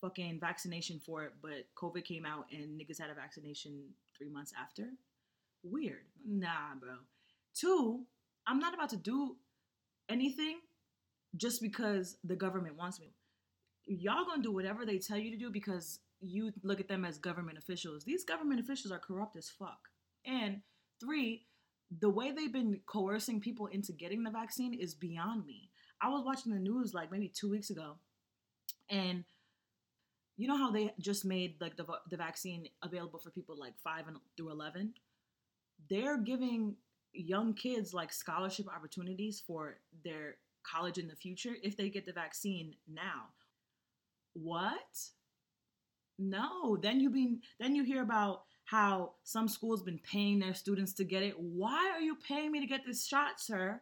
fucking 0.00 0.38
vaccination 0.38 1.00
for 1.04 1.24
it, 1.24 1.32
but 1.42 1.66
COVID 1.76 2.04
came 2.04 2.24
out 2.26 2.46
and 2.52 2.80
niggas 2.80 3.00
had 3.00 3.10
a 3.10 3.14
vaccination 3.14 3.82
three 4.16 4.28
months 4.28 4.52
after. 4.60 4.90
Weird. 5.62 6.04
Nah, 6.26 6.74
bro. 6.78 6.96
Two, 7.54 8.04
I'm 8.46 8.58
not 8.58 8.74
about 8.74 8.90
to 8.90 8.96
do 8.96 9.36
anything 10.08 10.58
just 11.36 11.60
because 11.62 12.18
the 12.22 12.36
government 12.36 12.76
wants 12.76 13.00
me. 13.00 13.14
Y'all 13.86 14.24
gonna 14.24 14.42
do 14.42 14.52
whatever 14.52 14.86
they 14.86 14.98
tell 14.98 15.18
you 15.18 15.30
to 15.30 15.36
do 15.36 15.50
because 15.50 16.00
you 16.20 16.52
look 16.62 16.80
at 16.80 16.88
them 16.88 17.04
as 17.04 17.18
government 17.18 17.58
officials. 17.58 18.04
These 18.04 18.24
government 18.24 18.60
officials 18.60 18.92
are 18.92 18.98
corrupt 18.98 19.36
as 19.36 19.48
fuck. 19.48 19.88
And 20.24 20.60
three, 21.00 21.46
the 22.00 22.10
way 22.10 22.32
they've 22.32 22.52
been 22.52 22.80
coercing 22.86 23.40
people 23.40 23.66
into 23.66 23.92
getting 23.92 24.22
the 24.22 24.30
vaccine 24.30 24.74
is 24.74 24.94
beyond 24.94 25.46
me. 25.46 25.70
I 26.00 26.08
was 26.08 26.24
watching 26.24 26.52
the 26.52 26.58
news 26.58 26.92
like 26.94 27.10
maybe 27.10 27.28
two 27.28 27.50
weeks 27.50 27.70
ago, 27.70 27.96
and 28.90 29.24
you 30.36 30.48
know 30.48 30.56
how 30.56 30.70
they 30.70 30.92
just 31.00 31.24
made 31.24 31.60
like 31.60 31.76
the, 31.76 31.86
the 32.10 32.16
vaccine 32.16 32.68
available 32.82 33.20
for 33.20 33.30
people 33.30 33.56
like 33.58 33.74
5 33.82 34.08
and 34.08 34.16
through 34.36 34.50
11 34.50 34.94
they're 35.88 36.18
giving 36.18 36.76
young 37.12 37.54
kids 37.54 37.94
like 37.94 38.12
scholarship 38.12 38.66
opportunities 38.74 39.42
for 39.46 39.78
their 40.04 40.36
college 40.64 40.98
in 40.98 41.08
the 41.08 41.16
future 41.16 41.54
if 41.62 41.76
they 41.76 41.88
get 41.88 42.06
the 42.06 42.12
vaccine 42.12 42.74
now. 42.92 43.28
What? 44.34 44.98
No. 46.18 46.76
Then 46.76 47.00
you 47.00 47.10
been 47.10 47.40
then 47.60 47.74
you 47.74 47.84
hear 47.84 48.02
about 48.02 48.42
how 48.74 49.12
some 49.22 49.48
schools 49.48 49.82
been 49.82 50.00
paying 50.10 50.38
their 50.38 50.54
students 50.54 50.92
to 50.92 51.04
get 51.04 51.22
it 51.22 51.34
why 51.38 51.90
are 51.94 52.00
you 52.00 52.16
paying 52.28 52.50
me 52.50 52.60
to 52.60 52.66
get 52.66 52.84
this 52.86 53.06
shot 53.06 53.38
sir 53.38 53.80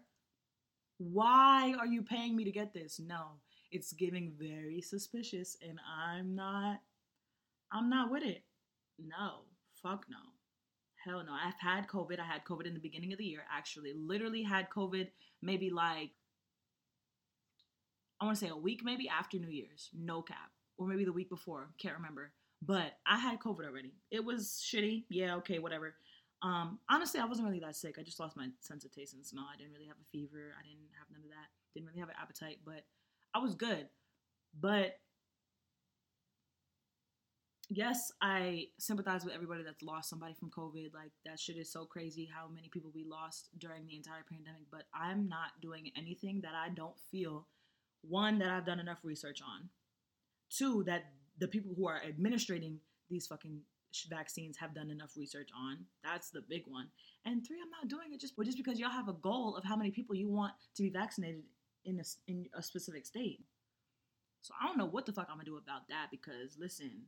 why 0.99 1.75
are 1.79 1.87
you 1.87 2.03
paying 2.03 2.37
me 2.37 2.45
to 2.45 2.53
get 2.53 2.73
this 2.75 3.01
no 3.01 3.39
it's 3.73 3.93
giving 3.95 4.33
very 4.39 4.83
suspicious 4.83 5.57
and 5.67 5.79
I'm 6.07 6.35
not 6.35 6.81
I'm 7.73 7.89
not 7.89 8.11
with 8.11 8.23
it. 8.23 8.45
No. 8.99 9.41
Fuck 9.83 10.05
no. 10.11 10.19
Hell 11.05 11.25
no. 11.25 11.33
I've 11.33 11.59
had 11.59 11.89
COVID. 11.89 12.21
I 12.21 12.25
had 12.25 12.45
COVID 12.45 12.67
in 12.67 12.75
the 12.75 12.81
beginning 12.81 13.13
of 13.13 13.19
the 13.19 13.25
year, 13.25 13.41
actually. 13.51 13.95
Literally 13.97 14.43
had 14.43 14.69
COVID 14.71 15.09
maybe 15.41 15.71
like 15.71 16.11
I 18.21 18.27
want 18.27 18.39
to 18.39 18.45
say 18.45 18.51
a 18.51 18.57
week 18.57 18.83
maybe 18.85 19.09
after 19.09 19.39
New 19.39 19.49
Year's. 19.49 19.89
No 19.99 20.23
cap. 20.23 20.53
Or 20.77 20.87
maybe 20.87 21.05
the 21.05 21.13
week 21.13 21.31
before. 21.31 21.71
Can't 21.79 21.97
remember. 21.97 22.33
But 22.65 22.93
I 23.07 23.19
had 23.19 23.41
COVID 23.41 23.67
already. 23.67 23.93
It 24.11 24.25
was 24.25 24.65
shitty. 24.65 25.05
Yeah, 25.09 25.35
okay, 25.37 25.59
whatever. 25.59 25.95
Um, 26.43 26.79
honestly, 26.89 27.21
I 27.21 27.25
wasn't 27.25 27.47
really 27.47 27.61
that 27.61 27.77
sick. 27.77 27.97
I 27.99 28.03
just 28.03 28.21
lost 28.21 28.37
my 28.37 28.49
sense 28.61 28.85
of 28.85 28.93
taste 28.93 29.15
and 29.15 29.27
smell. 29.27 29.47
I 29.53 29.57
didn't 29.57 29.73
really 29.73 29.87
have 29.87 29.97
a 30.01 30.11
fever. 30.11 30.55
I 30.59 30.63
didn't 30.63 30.91
have 30.99 31.09
none 31.13 31.23
of 31.23 31.31
that. 31.31 31.49
Didn't 31.75 31.89
really 31.89 32.01
have 32.01 32.09
an 32.09 32.17
appetite, 32.21 32.59
but 32.65 32.85
I 33.35 33.39
was 33.39 33.55
good. 33.55 33.89
But 34.61 34.99
yes, 37.69 38.13
I 38.21 38.67
sympathize 38.79 39.25
with 39.25 39.35
everybody 39.35 39.63
that's 39.63 39.83
lost 39.83 40.11
somebody 40.11 40.35
from 40.35 40.51
COVID. 40.51 40.95
Like 40.95 41.13
that 41.25 41.41
shit 41.41 41.57
is 41.57 41.73
so 41.73 41.85
crazy 41.85 42.29
how 42.33 42.49
many 42.53 42.69
people 42.69 42.91
we 42.95 43.05
lost 43.05 43.49
during 43.59 43.87
the 43.87 43.97
entire 43.97 44.25
pandemic. 44.29 44.63
But 44.71 44.85
I'm 44.95 45.29
not 45.29 45.61
doing 45.61 45.91
anything 45.97 46.41
that 46.43 46.55
I 46.55 46.69
don't 46.69 46.99
feel 47.11 47.47
one 48.03 48.39
that 48.41 48.51
I've 48.51 48.67
done 48.67 48.81
enough 48.81 48.99
research 49.05 49.41
on. 49.43 49.69
Two 50.51 50.83
that 50.85 51.13
the 51.39 51.49
people 51.49 51.73
who 51.77 51.87
are 51.87 52.01
administrating 52.07 52.79
these 53.11 53.27
fucking 53.27 53.61
vaccines 54.09 54.57
have 54.57 54.75
done 54.75 54.91
enough 54.91 55.17
research 55.17 55.51
on. 55.57 55.79
That's 56.03 56.31
the 56.31 56.43
big 56.49 56.65
one. 56.67 56.89
And 57.25 57.47
three, 57.47 57.59
I'm 57.63 57.71
not 57.71 57.89
doing 57.89 58.13
it 58.13 58.21
just 58.21 58.35
just 58.45 58.57
because 58.57 58.79
y'all 58.79 58.91
have 58.91 59.09
a 59.09 59.15
goal 59.15 59.57
of 59.57 59.65
how 59.65 59.77
many 59.77 59.91
people 59.91 60.15
you 60.15 60.29
want 60.29 60.53
to 60.77 60.83
be 60.83 60.91
vaccinated 60.91 61.43
in 61.85 62.01
a, 62.01 62.05
in 62.31 62.47
a 62.55 62.63
specific 62.63 63.07
state. 63.07 63.45
So 64.41 64.55
I 64.61 64.67
don't 64.67 64.79
know 64.79 64.87
what 64.87 65.07
the 65.07 65.13
fuck 65.13 65.29
I'm 65.31 65.37
gonna 65.37 65.45
do 65.45 65.57
about 65.57 65.89
that 65.89 66.09
because 66.11 66.57
listen, 66.59 67.03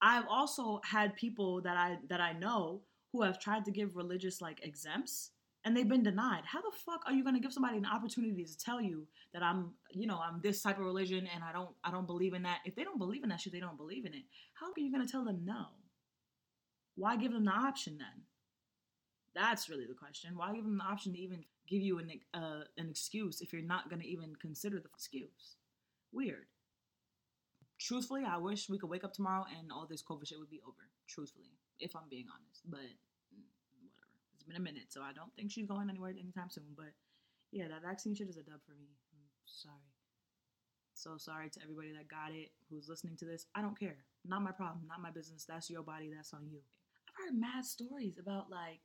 I've 0.00 0.26
also 0.28 0.80
had 0.84 1.16
people 1.16 1.62
that 1.62 1.76
I 1.76 1.98
that 2.08 2.20
I 2.20 2.32
know 2.32 2.82
who 3.12 3.22
have 3.22 3.40
tried 3.40 3.64
to 3.64 3.70
give 3.70 3.96
religious 3.96 4.40
like 4.40 4.64
exempts 4.64 5.30
and 5.66 5.76
they've 5.76 5.88
been 5.88 6.02
denied. 6.02 6.44
How 6.46 6.62
the 6.62 6.74
fuck 6.86 7.02
are 7.06 7.12
you 7.12 7.22
gonna 7.22 7.40
give 7.40 7.52
somebody 7.52 7.76
an 7.76 7.84
opportunity 7.84 8.44
to 8.44 8.58
tell 8.58 8.80
you 8.80 9.06
that 9.34 9.42
I'm, 9.42 9.72
you 9.90 10.06
know, 10.06 10.18
I'm 10.18 10.40
this 10.40 10.62
type 10.62 10.78
of 10.78 10.84
religion 10.84 11.28
and 11.34 11.44
I 11.44 11.52
don't 11.52 11.74
I 11.84 11.90
don't 11.90 12.06
believe 12.06 12.32
in 12.32 12.42
that? 12.44 12.60
If 12.64 12.74
they 12.74 12.84
don't 12.84 12.98
believe 12.98 13.22
in 13.22 13.28
that 13.28 13.40
shit, 13.40 13.52
they 13.52 13.60
don't 13.60 13.76
believe 13.76 14.06
in 14.06 14.14
it. 14.14 14.22
How 14.54 14.68
are 14.68 14.80
you 14.80 14.90
gonna 14.90 15.06
tell 15.06 15.24
them 15.24 15.42
no? 15.44 15.66
why 16.96 17.16
give 17.16 17.32
them 17.32 17.44
the 17.44 17.52
option 17.52 17.98
then? 17.98 18.24
That's 19.34 19.68
really 19.68 19.86
the 19.86 19.94
question. 19.94 20.36
Why 20.36 20.54
give 20.54 20.64
them 20.64 20.78
the 20.78 20.84
option 20.84 21.12
to 21.12 21.18
even 21.18 21.44
give 21.68 21.82
you 21.82 21.98
an 21.98 22.10
uh, 22.34 22.64
an 22.78 22.88
excuse 22.88 23.40
if 23.42 23.52
you're 23.52 23.62
not 23.62 23.90
gonna 23.90 24.04
even 24.04 24.34
consider 24.36 24.80
the 24.80 24.88
excuse? 24.88 25.56
Weird. 26.10 26.46
Truthfully, 27.78 28.24
I 28.26 28.38
wish 28.38 28.70
we 28.70 28.78
could 28.78 28.88
wake 28.88 29.04
up 29.04 29.12
tomorrow 29.12 29.44
and 29.58 29.70
all 29.70 29.86
this 29.86 30.02
COVID 30.02 30.26
shit 30.26 30.38
would 30.38 30.48
be 30.48 30.62
over. 30.66 30.88
Truthfully, 31.06 31.52
if 31.78 31.94
I'm 31.94 32.08
being 32.08 32.26
honest, 32.34 32.62
but 32.66 32.80
been 34.46 34.56
a 34.56 34.60
minute, 34.60 34.90
so 34.90 35.02
I 35.02 35.12
don't 35.12 35.34
think 35.34 35.50
she's 35.50 35.66
going 35.66 35.90
anywhere 35.90 36.10
anytime 36.10 36.50
soon. 36.50 36.74
But 36.76 36.92
yeah, 37.52 37.68
that 37.68 37.82
vaccine 37.82 38.14
shit 38.14 38.28
is 38.28 38.36
a 38.36 38.42
dub 38.42 38.60
for 38.64 38.72
me. 38.72 38.88
I'm 39.12 39.28
sorry. 39.44 39.74
So 40.94 41.16
sorry 41.18 41.50
to 41.50 41.60
everybody 41.62 41.92
that 41.92 42.08
got 42.08 42.32
it, 42.32 42.50
who's 42.70 42.88
listening 42.88 43.16
to 43.18 43.24
this. 43.26 43.46
I 43.54 43.60
don't 43.60 43.78
care. 43.78 43.98
Not 44.24 44.42
my 44.42 44.52
problem. 44.52 44.86
Not 44.88 45.02
my 45.02 45.10
business. 45.10 45.44
That's 45.46 45.68
your 45.68 45.82
body. 45.82 46.10
That's 46.14 46.32
on 46.32 46.48
you. 46.50 46.60
I've 47.08 47.26
heard 47.26 47.38
mad 47.38 47.64
stories 47.64 48.18
about 48.18 48.50
like 48.50 48.80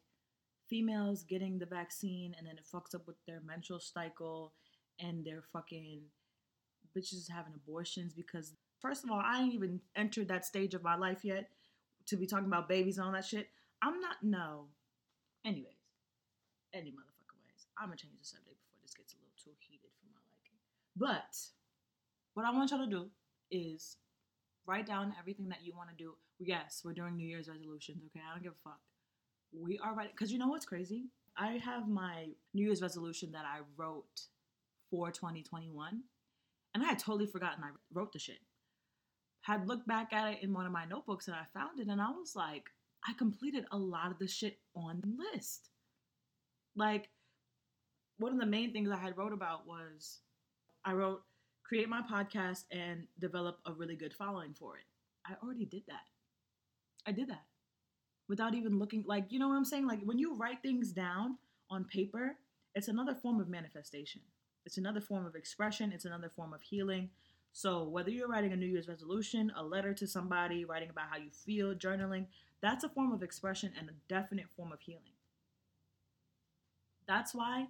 females 0.69 1.23
getting 1.23 1.57
the 1.57 1.65
vaccine 1.65 2.35
and 2.37 2.47
then 2.47 2.57
it 2.57 2.65
fucks 2.73 2.95
up 2.95 3.07
with 3.07 3.17
their 3.27 3.41
menstrual 3.45 3.79
cycle 3.79 4.53
and 4.99 5.25
they're 5.25 5.43
fucking 5.53 6.01
bitches 6.95 7.29
having 7.29 7.53
abortions 7.55 8.13
because 8.13 8.53
first 8.81 9.03
of 9.03 9.11
all, 9.11 9.21
I 9.23 9.41
ain't 9.41 9.53
even 9.53 9.79
entered 9.95 10.27
that 10.27 10.45
stage 10.45 10.73
of 10.73 10.83
my 10.83 10.95
life 10.95 11.23
yet 11.23 11.49
to 12.07 12.17
be 12.17 12.27
talking 12.27 12.47
about 12.47 12.69
babies 12.69 12.97
and 12.97 13.07
all 13.07 13.13
that 13.13 13.25
shit. 13.25 13.49
I'm 13.81 13.99
not 13.99 14.17
no. 14.21 14.67
Anyways, 15.45 15.81
any 16.73 16.91
motherfucker 16.91 17.37
ways. 17.41 17.65
I'm 17.77 17.87
gonna 17.87 17.97
change 17.97 18.13
the 18.19 18.25
subject 18.25 18.57
before 18.61 18.79
this 18.81 18.93
gets 18.93 19.13
a 19.13 19.17
little 19.17 19.33
too 19.37 19.51
heated 19.59 19.89
for 19.99 20.07
my 20.13 20.21
liking. 20.29 20.59
But 20.95 21.33
what 22.33 22.45
I 22.45 22.51
want 22.51 22.71
y'all 22.71 22.85
to 22.85 22.89
do 22.89 23.09
is 23.49 23.97
write 24.65 24.85
down 24.85 25.13
everything 25.19 25.49
that 25.49 25.63
you 25.63 25.73
want 25.75 25.89
to 25.89 25.95
do. 25.95 26.13
Yes, 26.39 26.81
we're 26.85 26.93
doing 26.93 27.17
New 27.17 27.27
Year's 27.27 27.49
resolutions. 27.49 28.03
Okay, 28.07 28.23
I 28.25 28.33
don't 28.33 28.43
give 28.43 28.53
a 28.53 28.69
fuck. 28.69 28.79
We 29.51 29.79
are 29.79 29.93
writing 29.93 30.13
because 30.15 30.31
you 30.31 30.39
know 30.39 30.47
what's 30.47 30.65
crazy. 30.65 31.05
I 31.37 31.53
have 31.63 31.87
my 31.87 32.27
New 32.53 32.65
Year's 32.65 32.81
resolution 32.81 33.31
that 33.31 33.45
I 33.45 33.59
wrote 33.77 34.21
for 34.89 35.11
2021, 35.11 36.01
and 36.73 36.83
I 36.83 36.87
had 36.87 36.99
totally 36.99 37.25
forgotten 37.25 37.63
I 37.63 37.69
wrote 37.93 38.13
the 38.13 38.19
shit. 38.19 38.39
Had 39.41 39.67
looked 39.67 39.87
back 39.87 40.13
at 40.13 40.33
it 40.33 40.43
in 40.43 40.53
one 40.53 40.65
of 40.65 40.71
my 40.71 40.85
notebooks 40.85 41.27
and 41.27 41.35
I 41.35 41.45
found 41.53 41.79
it, 41.79 41.87
and 41.87 42.01
I 42.01 42.11
was 42.11 42.35
like, 42.35 42.65
I 43.07 43.13
completed 43.13 43.65
a 43.71 43.77
lot 43.77 44.11
of 44.11 44.19
the 44.19 44.27
shit 44.27 44.59
on 44.75 45.01
the 45.01 45.25
list. 45.33 45.69
Like, 46.75 47.09
one 48.17 48.31
of 48.31 48.39
the 48.39 48.45
main 48.45 48.71
things 48.71 48.91
I 48.91 48.97
had 48.97 49.17
wrote 49.17 49.33
about 49.33 49.67
was 49.67 50.19
I 50.85 50.93
wrote 50.93 51.23
create 51.63 51.89
my 51.89 52.01
podcast 52.01 52.65
and 52.71 53.07
develop 53.19 53.59
a 53.65 53.71
really 53.71 53.95
good 53.95 54.13
following 54.13 54.53
for 54.53 54.77
it. 54.77 54.83
I 55.25 55.33
already 55.43 55.65
did 55.65 55.83
that. 55.87 56.03
I 57.07 57.11
did 57.13 57.29
that 57.29 57.45
without 58.31 58.53
even 58.53 58.79
looking 58.79 59.03
like, 59.05 59.25
you 59.29 59.37
know 59.39 59.49
what 59.49 59.55
I'm 59.55 59.65
saying? 59.65 59.85
Like 59.85 59.99
when 60.03 60.17
you 60.17 60.35
write 60.35 60.61
things 60.61 60.93
down 60.93 61.37
on 61.69 61.83
paper, 61.83 62.37
it's 62.75 62.87
another 62.87 63.13
form 63.13 63.41
of 63.41 63.49
manifestation. 63.49 64.21
It's 64.65 64.77
another 64.77 65.01
form 65.01 65.25
of 65.25 65.35
expression, 65.35 65.91
it's 65.91 66.05
another 66.05 66.29
form 66.33 66.53
of 66.53 66.61
healing. 66.61 67.09
So, 67.51 67.83
whether 67.83 68.09
you're 68.09 68.29
writing 68.29 68.53
a 68.53 68.55
New 68.55 68.67
Year's 68.67 68.87
resolution, 68.87 69.51
a 69.57 69.63
letter 69.63 69.93
to 69.95 70.07
somebody, 70.07 70.63
writing 70.63 70.89
about 70.89 71.09
how 71.09 71.17
you 71.17 71.29
feel, 71.29 71.75
journaling, 71.75 72.27
that's 72.61 72.83
a 72.83 72.89
form 72.89 73.11
of 73.11 73.23
expression 73.23 73.71
and 73.77 73.89
a 73.89 73.93
definite 74.07 74.49
form 74.55 74.71
of 74.71 74.79
healing. 74.81 75.13
That's 77.07 77.33
why 77.33 77.67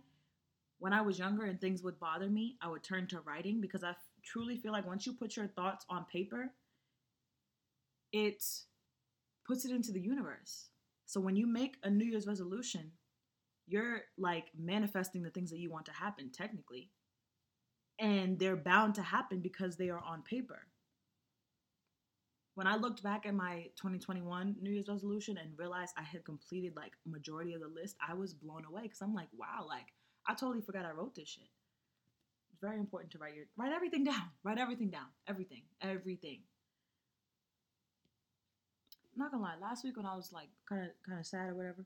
when 0.79 0.93
I 0.93 1.01
was 1.01 1.19
younger 1.19 1.45
and 1.45 1.62
things 1.62 1.83
would 1.83 2.00
bother 2.00 2.27
me, 2.27 2.57
I 2.62 2.67
would 2.67 2.83
turn 2.83 3.07
to 3.07 3.21
writing 3.21 3.62
because 3.62 3.83
I 3.83 3.93
truly 4.24 4.57
feel 4.57 4.71
like 4.71 4.88
once 4.88 5.05
you 5.05 5.13
put 5.13 5.36
your 5.36 5.48
thoughts 5.48 5.86
on 5.89 6.05
paper, 6.05 6.51
it 8.12 8.43
puts 9.48 9.63
it 9.63 9.71
into 9.71 9.91
the 9.91 10.01
universe. 10.01 10.69
So 11.05 11.19
when 11.19 11.36
you 11.36 11.45
make 11.45 11.77
a 11.83 11.89
New 11.89 12.05
Year's 12.05 12.27
resolution, 12.27 12.91
you're 13.67 14.01
like 14.17 14.47
manifesting 14.58 15.23
the 15.23 15.30
things 15.30 15.51
that 15.51 15.60
you 15.60 15.69
want 15.69 15.86
to 15.86 15.91
happen 15.91 16.32
technically. 16.32 16.89
And 17.99 18.39
they're 18.39 18.56
bound 18.56 18.95
to 18.95 19.04
happen 19.04 19.39
because 19.39 19.77
they 19.77 19.89
are 19.89 20.01
on 20.01 20.23
paper. 20.23 20.65
When 22.55 22.67
I 22.67 22.75
looked 22.75 23.01
back 23.01 23.25
at 23.25 23.33
my 23.33 23.69
2021 23.77 24.57
New 24.61 24.71
Year's 24.71 24.89
resolution 24.89 25.37
and 25.37 25.57
realized 25.57 25.93
I 25.97 26.03
had 26.03 26.25
completed 26.25 26.75
like 26.75 26.91
majority 27.05 27.53
of 27.53 27.61
the 27.61 27.67
list, 27.67 27.95
I 28.05 28.13
was 28.13 28.33
blown 28.33 28.65
away 28.65 28.83
because 28.83 29.01
I'm 29.01 29.13
like, 29.13 29.29
wow, 29.37 29.65
like 29.67 29.87
I 30.27 30.33
totally 30.33 30.61
forgot 30.61 30.85
I 30.85 30.91
wrote 30.91 31.15
this 31.15 31.29
shit. 31.29 31.47
It's 32.51 32.59
very 32.59 32.77
important 32.77 33.11
to 33.13 33.19
write 33.19 33.35
your 33.35 33.45
write 33.55 33.71
everything 33.71 34.03
down. 34.03 34.31
Write 34.43 34.57
everything 34.57 34.89
down. 34.89 35.07
Everything. 35.27 35.61
Everything. 35.81 36.41
I'm 39.13 39.19
not 39.19 39.31
gonna 39.31 39.43
lie, 39.43 39.55
last 39.61 39.83
week 39.83 39.97
when 39.97 40.05
I 40.05 40.15
was 40.15 40.31
like 40.33 40.49
kinda 40.67 40.89
kinda 41.05 41.23
sad 41.23 41.49
or 41.49 41.55
whatever, 41.55 41.85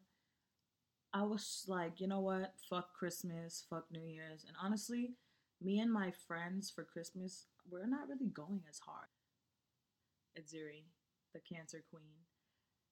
I 1.13 1.23
was 1.23 1.65
like, 1.67 2.01
you 2.01 2.07
know 2.07 2.19
what? 2.21 2.53
Fuck 2.69 2.93
Christmas, 2.93 3.65
fuck 3.69 3.85
New 3.91 4.05
Year's. 4.05 4.43
And 4.47 4.55
honestly, 4.61 5.13
me 5.61 5.79
and 5.79 5.91
my 5.91 6.11
friends 6.27 6.71
for 6.71 6.83
Christmas, 6.83 7.45
we're 7.69 7.87
not 7.87 8.07
really 8.09 8.27
going 8.27 8.61
as 8.69 8.79
hard. 8.79 9.07
Edziri, 10.39 10.85
the 11.33 11.39
cancer 11.41 11.83
queen 11.89 12.25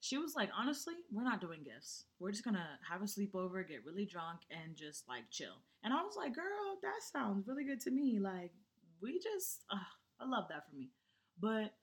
she 0.04 0.18
was 0.18 0.36
like, 0.36 0.50
honestly, 0.54 0.96
we're 1.14 1.24
not 1.24 1.40
doing 1.40 1.64
gifts. 1.64 2.04
We're 2.20 2.32
just 2.32 2.44
gonna 2.44 2.78
have 2.92 3.02
a 3.02 3.06
sleepover, 3.06 3.66
get 3.66 3.86
really 3.86 4.06
drunk, 4.06 4.42
and 4.52 4.76
just 4.76 5.08
like 5.08 5.24
chill. 5.32 5.64
And 5.82 5.94
I 5.94 6.02
was 6.04 6.16
like, 6.18 6.36
girl, 6.36 6.78
that 6.82 7.02
sounds 7.10 7.48
really 7.48 7.64
good 7.64 7.80
to 7.82 7.90
me. 7.90 8.20
Like, 8.20 8.52
we 9.02 9.18
just, 9.24 9.64
uh, 9.72 9.78
I 10.20 10.28
love 10.28 10.48
that 10.50 10.68
for 10.70 10.76
me. 10.76 10.90
But 11.40 11.74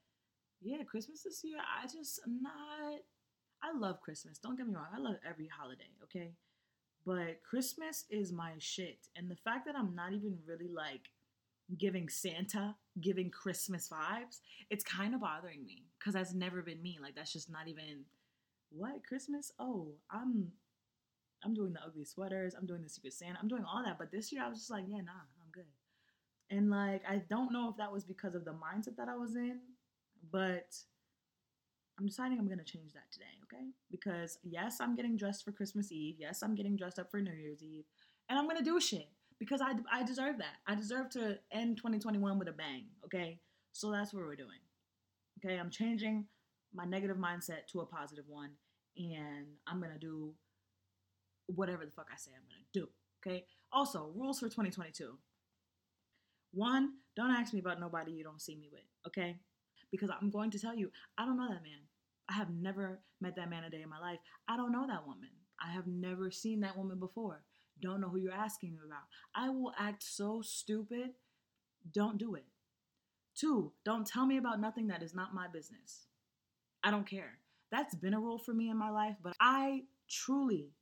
yeah, 0.61 0.83
Christmas 0.83 1.23
this 1.23 1.40
year, 1.42 1.57
I 1.61 1.87
just 1.87 2.20
am 2.27 2.42
not. 2.42 3.01
I 3.62 3.73
love 3.75 4.03
Christmas. 4.03 4.37
Don't 4.37 4.55
get 4.55 4.66
me 4.66 4.75
wrong. 4.75 4.88
I 4.94 4.99
love 4.99 5.16
every 5.27 5.49
holiday, 5.49 5.88
okay? 6.05 6.35
But 7.07 7.40
Christmas 7.49 8.05
is 8.11 8.35
my 8.35 8.53
shit. 8.59 9.09
And 9.16 9.31
the 9.31 9.37
fact 9.37 9.64
that 9.64 9.77
I'm 9.77 9.94
not 9.94 10.12
even 10.12 10.37
really 10.46 10.68
like 10.68 11.09
giving 11.79 12.11
Santa, 12.11 12.77
giving 13.01 13.31
Christmas 13.31 13.89
vibes, 13.89 14.41
it's 14.71 14.85
kind 14.85 15.15
of 15.15 15.21
bothering 15.21 15.65
me 15.65 15.87
because 15.99 16.15
that's 16.15 16.35
never 16.35 16.63
been 16.63 16.83
me. 16.83 16.99
Like 17.01 17.15
that's 17.15 17.33
just 17.33 17.51
not 17.51 17.69
even 17.69 18.05
what 18.71 19.05
Christmas. 19.07 19.53
Oh, 19.59 19.89
I'm 20.11 20.53
I'm 21.45 21.55
doing 21.55 21.73
the 21.73 21.83
ugly 21.85 22.05
sweaters. 22.05 22.55
I'm 22.55 22.67
doing 22.67 22.83
the 22.83 22.89
Secret 22.89 23.15
Santa. 23.15 23.39
I'm 23.41 23.49
doing 23.49 23.65
all 23.65 23.83
that. 23.85 23.99
But 23.99 24.13
this 24.13 24.31
year 24.33 24.43
I 24.45 24.49
was 24.49 24.59
just 24.59 24.71
like, 24.71 24.85
yeah, 24.87 25.01
nah, 25.01 25.13
I'm 25.41 25.51
good. 25.53 25.65
And 26.51 26.71
like 26.71 27.03
I 27.09 27.23
don't 27.29 27.53
know 27.53 27.69
if 27.71 27.77
that 27.77 27.93
was 27.93 28.05
because 28.05 28.35
of 28.35 28.45
the 28.45 28.53
mindset 28.53 28.97
that 28.97 29.09
I 29.09 29.17
was 29.17 29.37
in, 29.37 29.61
but 30.31 30.77
I'm 31.99 32.07
deciding 32.07 32.39
I'm 32.39 32.49
gonna 32.49 32.65
change 32.65 32.93
that 32.95 33.11
today, 33.13 33.27
okay? 33.45 33.67
Because 33.91 34.39
yes, 34.43 34.79
I'm 34.81 34.97
getting 34.97 35.17
dressed 35.17 35.45
for 35.45 35.53
Christmas 35.53 35.93
Eve. 35.93 36.17
Yes, 36.19 36.43
I'm 36.43 36.55
getting 36.55 36.77
dressed 36.77 36.99
up 36.99 37.11
for 37.11 37.21
New 37.21 37.33
Year's 37.33 37.63
Eve, 37.63 37.85
and 38.29 38.39
I'm 38.39 38.47
gonna 38.49 38.63
do 38.63 38.81
shit 38.81 39.09
because 39.40 39.61
I 39.61 39.72
I 39.90 40.05
deserve 40.05 40.38
that. 40.38 40.59
I 40.68 40.76
deserve 40.76 41.11
to 41.11 41.38
end 41.50 41.79
2021 41.79 42.38
with 42.38 42.48
a 42.48 42.53
bang, 42.53 42.85
okay? 43.07 43.40
So 43.72 43.90
that's 43.90 44.14
what 44.14 44.24
we're 44.24 44.37
doing. 44.37 44.61
Okay, 45.42 45.59
I'm 45.59 45.70
changing 45.70 46.26
my 46.72 46.85
negative 46.85 47.16
mindset 47.16 47.66
to 47.72 47.81
a 47.81 47.87
positive 47.87 48.26
one, 48.29 48.50
and 48.96 49.46
I'm 49.66 49.81
gonna 49.81 49.98
do 49.98 50.35
whatever 51.46 51.85
the 51.85 51.90
fuck 51.90 52.07
I 52.12 52.16
say 52.16 52.31
I'm 52.37 52.46
gonna 52.46 52.66
do. 52.72 52.88
Okay. 53.26 53.44
Also, 53.72 54.12
rules 54.14 54.38
for 54.38 54.46
2022. 54.46 55.16
One, 56.53 56.94
don't 57.16 57.31
ask 57.31 57.53
me 57.53 57.61
about 57.61 57.81
nobody 57.81 58.12
you 58.12 58.24
don't 58.24 58.40
see 58.40 58.57
me 58.57 58.68
with. 58.70 58.83
Okay, 59.07 59.37
because 59.90 60.11
I'm 60.11 60.31
going 60.31 60.50
to 60.50 60.59
tell 60.59 60.76
you, 60.76 60.90
I 61.16 61.24
don't 61.24 61.37
know 61.37 61.48
that 61.48 61.62
man. 61.62 61.81
I 62.29 62.35
have 62.35 62.50
never 62.50 63.00
met 63.20 63.37
that 63.37 63.50
man 63.50 63.64
a 63.64 63.70
day 63.70 63.83
in 63.83 63.88
my 63.88 63.98
life. 63.98 64.18
I 64.48 64.57
don't 64.57 64.72
know 64.72 64.87
that 64.87 65.07
woman. 65.07 65.31
I 65.62 65.72
have 65.72 65.87
never 65.87 66.31
seen 66.31 66.61
that 66.61 66.76
woman 66.76 66.98
before. 66.98 67.42
Don't 67.81 68.01
know 68.01 68.09
who 68.09 68.19
you're 68.19 68.33
asking 68.33 68.79
about. 68.85 69.03
I 69.35 69.51
will 69.51 69.73
act 69.79 70.03
so 70.03 70.43
stupid. 70.43 71.11
Don't 71.93 72.19
do 72.19 72.35
it. 72.35 72.45
Two, 73.35 73.73
don't 73.85 74.07
tell 74.07 74.27
me 74.27 74.37
about 74.37 74.61
nothing 74.61 74.88
that 74.88 75.03
is 75.03 75.14
not 75.14 75.35
my 75.35 75.47
business. 75.49 76.07
I 76.83 76.90
don't 76.90 77.09
care. 77.09 77.38
That's 77.71 77.95
been 77.95 78.14
a 78.14 78.21
rule 78.21 78.38
for 78.38 78.53
me 78.53 78.69
in 78.69 78.77
my 78.77 78.90
life, 78.90 79.16
but 79.23 79.35
I 79.40 79.85
truly, 80.09 80.73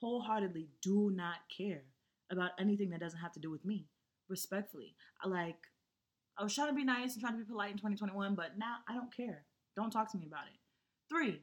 wholeheartedly 0.00 0.68
do 0.80 1.10
not 1.14 1.38
care 1.54 1.82
about 2.30 2.52
anything 2.58 2.90
that 2.90 3.00
doesn't 3.00 3.18
have 3.18 3.32
to 3.32 3.40
do 3.40 3.50
with 3.50 3.64
me. 3.64 3.86
Respectfully. 4.28 4.94
Like 5.24 5.58
I 6.38 6.42
was 6.42 6.54
trying 6.54 6.68
to 6.68 6.74
be 6.74 6.84
nice 6.84 7.14
and 7.14 7.20
trying 7.20 7.34
to 7.34 7.38
be 7.38 7.44
polite 7.44 7.70
in 7.70 7.76
2021, 7.76 8.34
but 8.34 8.58
now 8.58 8.76
I 8.88 8.94
don't 8.94 9.14
care. 9.14 9.44
Don't 9.74 9.90
talk 9.90 10.10
to 10.12 10.18
me 10.18 10.26
about 10.26 10.46
it. 10.46 10.58
Three, 11.08 11.42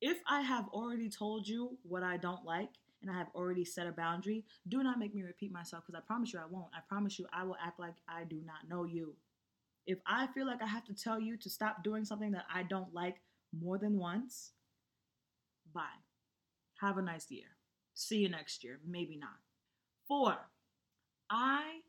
if 0.00 0.18
I 0.28 0.40
have 0.42 0.68
already 0.68 1.08
told 1.08 1.48
you 1.48 1.78
what 1.82 2.02
I 2.02 2.16
don't 2.16 2.44
like 2.44 2.70
and 3.02 3.10
I 3.10 3.18
have 3.18 3.28
already 3.34 3.64
set 3.64 3.86
a 3.86 3.92
boundary, 3.92 4.44
do 4.68 4.82
not 4.82 4.98
make 4.98 5.14
me 5.14 5.22
repeat 5.22 5.52
myself 5.52 5.84
because 5.86 5.98
I 5.98 6.06
promise 6.06 6.32
you 6.32 6.38
I 6.38 6.46
won't. 6.50 6.68
I 6.74 6.80
promise 6.88 7.18
you 7.18 7.26
I 7.32 7.44
will 7.44 7.56
act 7.62 7.78
like 7.78 7.94
I 8.08 8.24
do 8.24 8.40
not 8.44 8.68
know 8.68 8.84
you. 8.84 9.14
If 9.86 9.98
I 10.06 10.26
feel 10.28 10.46
like 10.46 10.62
I 10.62 10.66
have 10.66 10.84
to 10.86 10.94
tell 10.94 11.20
you 11.20 11.36
to 11.36 11.50
stop 11.50 11.84
doing 11.84 12.04
something 12.04 12.32
that 12.32 12.46
I 12.52 12.64
don't 12.64 12.92
like 12.92 13.16
more 13.56 13.78
than 13.78 13.98
once, 13.98 14.52
bye. 15.72 15.82
Have 16.80 16.98
a 16.98 17.02
nice 17.02 17.30
year. 17.30 17.46
See 17.94 18.18
you 18.18 18.28
next 18.28 18.64
year. 18.64 18.80
Maybe 18.86 19.16
not. 19.16 19.38
Four, 20.08 20.36
I 21.30 21.80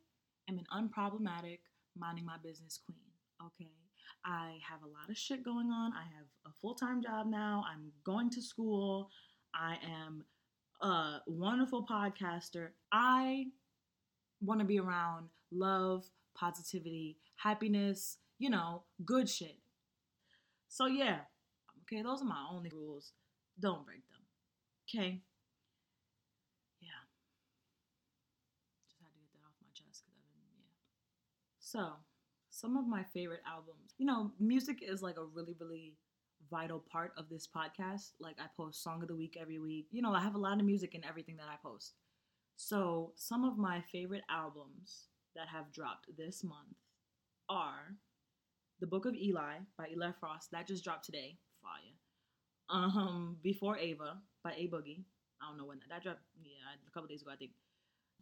am 0.47 0.59
an 0.59 0.65
unproblematic, 0.73 1.59
minding 1.97 2.25
my 2.25 2.37
business 2.43 2.79
queen. 2.85 2.97
Okay. 3.45 3.71
I 4.25 4.57
have 4.69 4.83
a 4.83 4.87
lot 4.87 5.09
of 5.09 5.17
shit 5.17 5.43
going 5.43 5.69
on. 5.71 5.93
I 5.93 6.03
have 6.03 6.27
a 6.45 6.51
full 6.61 6.75
time 6.75 7.01
job 7.01 7.27
now. 7.27 7.63
I'm 7.71 7.91
going 8.03 8.29
to 8.31 8.41
school. 8.41 9.09
I 9.53 9.77
am 9.83 10.23
a 10.81 11.19
wonderful 11.27 11.85
podcaster. 11.85 12.69
I 12.91 13.47
want 14.41 14.59
to 14.59 14.65
be 14.65 14.79
around 14.79 15.29
love, 15.51 16.05
positivity, 16.35 17.17
happiness, 17.37 18.17
you 18.39 18.49
know, 18.49 18.83
good 19.05 19.29
shit. 19.29 19.57
So, 20.67 20.85
yeah, 20.85 21.19
okay, 21.83 22.01
those 22.03 22.21
are 22.21 22.25
my 22.25 22.45
only 22.51 22.71
rules. 22.73 23.13
Don't 23.59 23.85
break 23.85 24.03
them. 24.09 24.19
Okay? 24.87 25.21
Yeah. 26.81 27.03
Just 28.85 28.99
had 29.01 29.09
to 29.09 29.19
get 29.19 29.31
that 29.33 29.45
off 29.47 29.55
my 29.61 29.69
chest 29.73 30.03
because 30.05 30.21
I've 30.21 30.35
been, 30.35 30.53
yeah. 30.59 30.75
So, 31.59 31.93
some 32.49 32.77
of 32.77 32.87
my 32.87 33.03
favorite 33.03 33.41
albums. 33.47 33.93
You 33.97 34.05
know, 34.05 34.31
music 34.39 34.79
is 34.81 35.01
like 35.01 35.17
a 35.17 35.23
really, 35.23 35.55
really 35.59 35.95
vital 36.49 36.83
part 36.91 37.11
of 37.17 37.29
this 37.29 37.47
podcast. 37.47 38.11
Like, 38.19 38.37
I 38.39 38.45
post 38.55 38.83
Song 38.83 39.01
of 39.01 39.07
the 39.07 39.15
Week 39.15 39.37
every 39.39 39.59
week. 39.59 39.87
You 39.91 40.01
know, 40.01 40.13
I 40.13 40.21
have 40.21 40.35
a 40.35 40.39
lot 40.39 40.59
of 40.59 40.65
music 40.65 40.95
in 40.95 41.05
everything 41.05 41.37
that 41.37 41.47
I 41.51 41.55
post. 41.61 41.93
So, 42.55 43.13
some 43.15 43.43
of 43.43 43.57
my 43.57 43.81
favorite 43.91 44.23
albums 44.29 45.09
that 45.35 45.47
have 45.47 45.71
dropped 45.71 46.07
this 46.17 46.43
month 46.43 46.77
are 47.49 47.95
The 48.79 48.87
Book 48.87 49.05
of 49.05 49.15
Eli 49.15 49.57
by 49.77 49.87
Eli 49.91 50.11
Frost. 50.19 50.51
That 50.51 50.67
just 50.67 50.83
dropped 50.83 51.05
today. 51.05 51.37
Fire. 51.61 51.95
Um, 52.69 53.37
Before 53.43 53.77
Ava 53.77 54.17
by 54.43 54.51
A 54.51 54.67
Boogie. 54.67 55.03
I 55.41 55.49
don't 55.49 55.57
know 55.57 55.65
when 55.65 55.79
that, 55.79 55.89
that 55.89 56.03
dropped. 56.03 56.21
Yeah, 56.41 56.49
a 56.87 56.91
couple 56.91 57.07
days 57.07 57.21
ago, 57.21 57.31
I 57.31 57.37
think. 57.37 57.51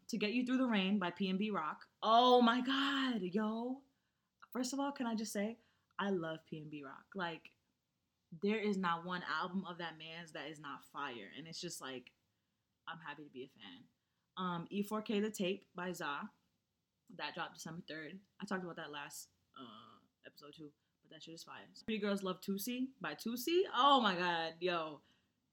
To 0.10 0.18
Get 0.18 0.34
You 0.34 0.46
Through 0.46 0.58
the 0.58 0.68
Rain 0.68 1.00
by 1.00 1.12
PNB 1.12 1.52
Rock. 1.54 1.82
Oh 2.04 2.42
my 2.42 2.62
God, 2.62 3.22
yo. 3.22 3.78
First 4.52 4.74
of 4.74 4.80
all, 4.80 4.92
can 4.92 5.08
I 5.08 5.16
just 5.16 5.34
say, 5.34 5.58
I 5.98 6.10
love 6.10 6.40
PNB 6.52 6.84
Rock. 6.84 7.06
Like, 7.16 7.52
there 8.42 8.60
is 8.60 8.78
not 8.78 9.06
one 9.06 9.24
album 9.42 9.64
of 9.70 9.78
that 9.78 9.98
man's 9.98 10.32
that 10.34 10.48
is 10.50 10.60
not 10.60 10.84
fire. 10.92 11.30
And 11.38 11.48
it's 11.48 11.60
just 11.60 11.82
like, 11.82 12.12
I'm 12.88 13.00
happy 13.06 13.24
to 13.24 13.30
be 13.30 13.44
a 13.44 13.52
fan. 13.60 13.84
Um, 14.38 14.68
E4K 14.72 15.22
The 15.22 15.30
Tape 15.30 15.66
by 15.76 15.92
Za. 15.92 16.30
That 17.18 17.36
dropped 17.36 17.56
December 17.56 17.82
3rd. 17.90 18.18
I 18.42 18.46
talked 18.46 18.64
about 18.64 18.76
that 18.78 18.92
last 18.92 19.30
uh, 19.58 20.00
episode 20.26 20.54
too, 20.56 20.70
but 21.04 21.12
that 21.12 21.24
shit 21.24 21.36
is 21.36 21.44
fire. 21.44 21.64
Pretty 21.86 22.02
Girls 22.02 22.24
Love 22.24 22.42
Tusi 22.42 22.88
by 23.00 23.14
Tusi. 23.14 23.62
Oh 23.76 24.02
my 24.02 24.16
god, 24.16 24.54
yo. 24.60 25.02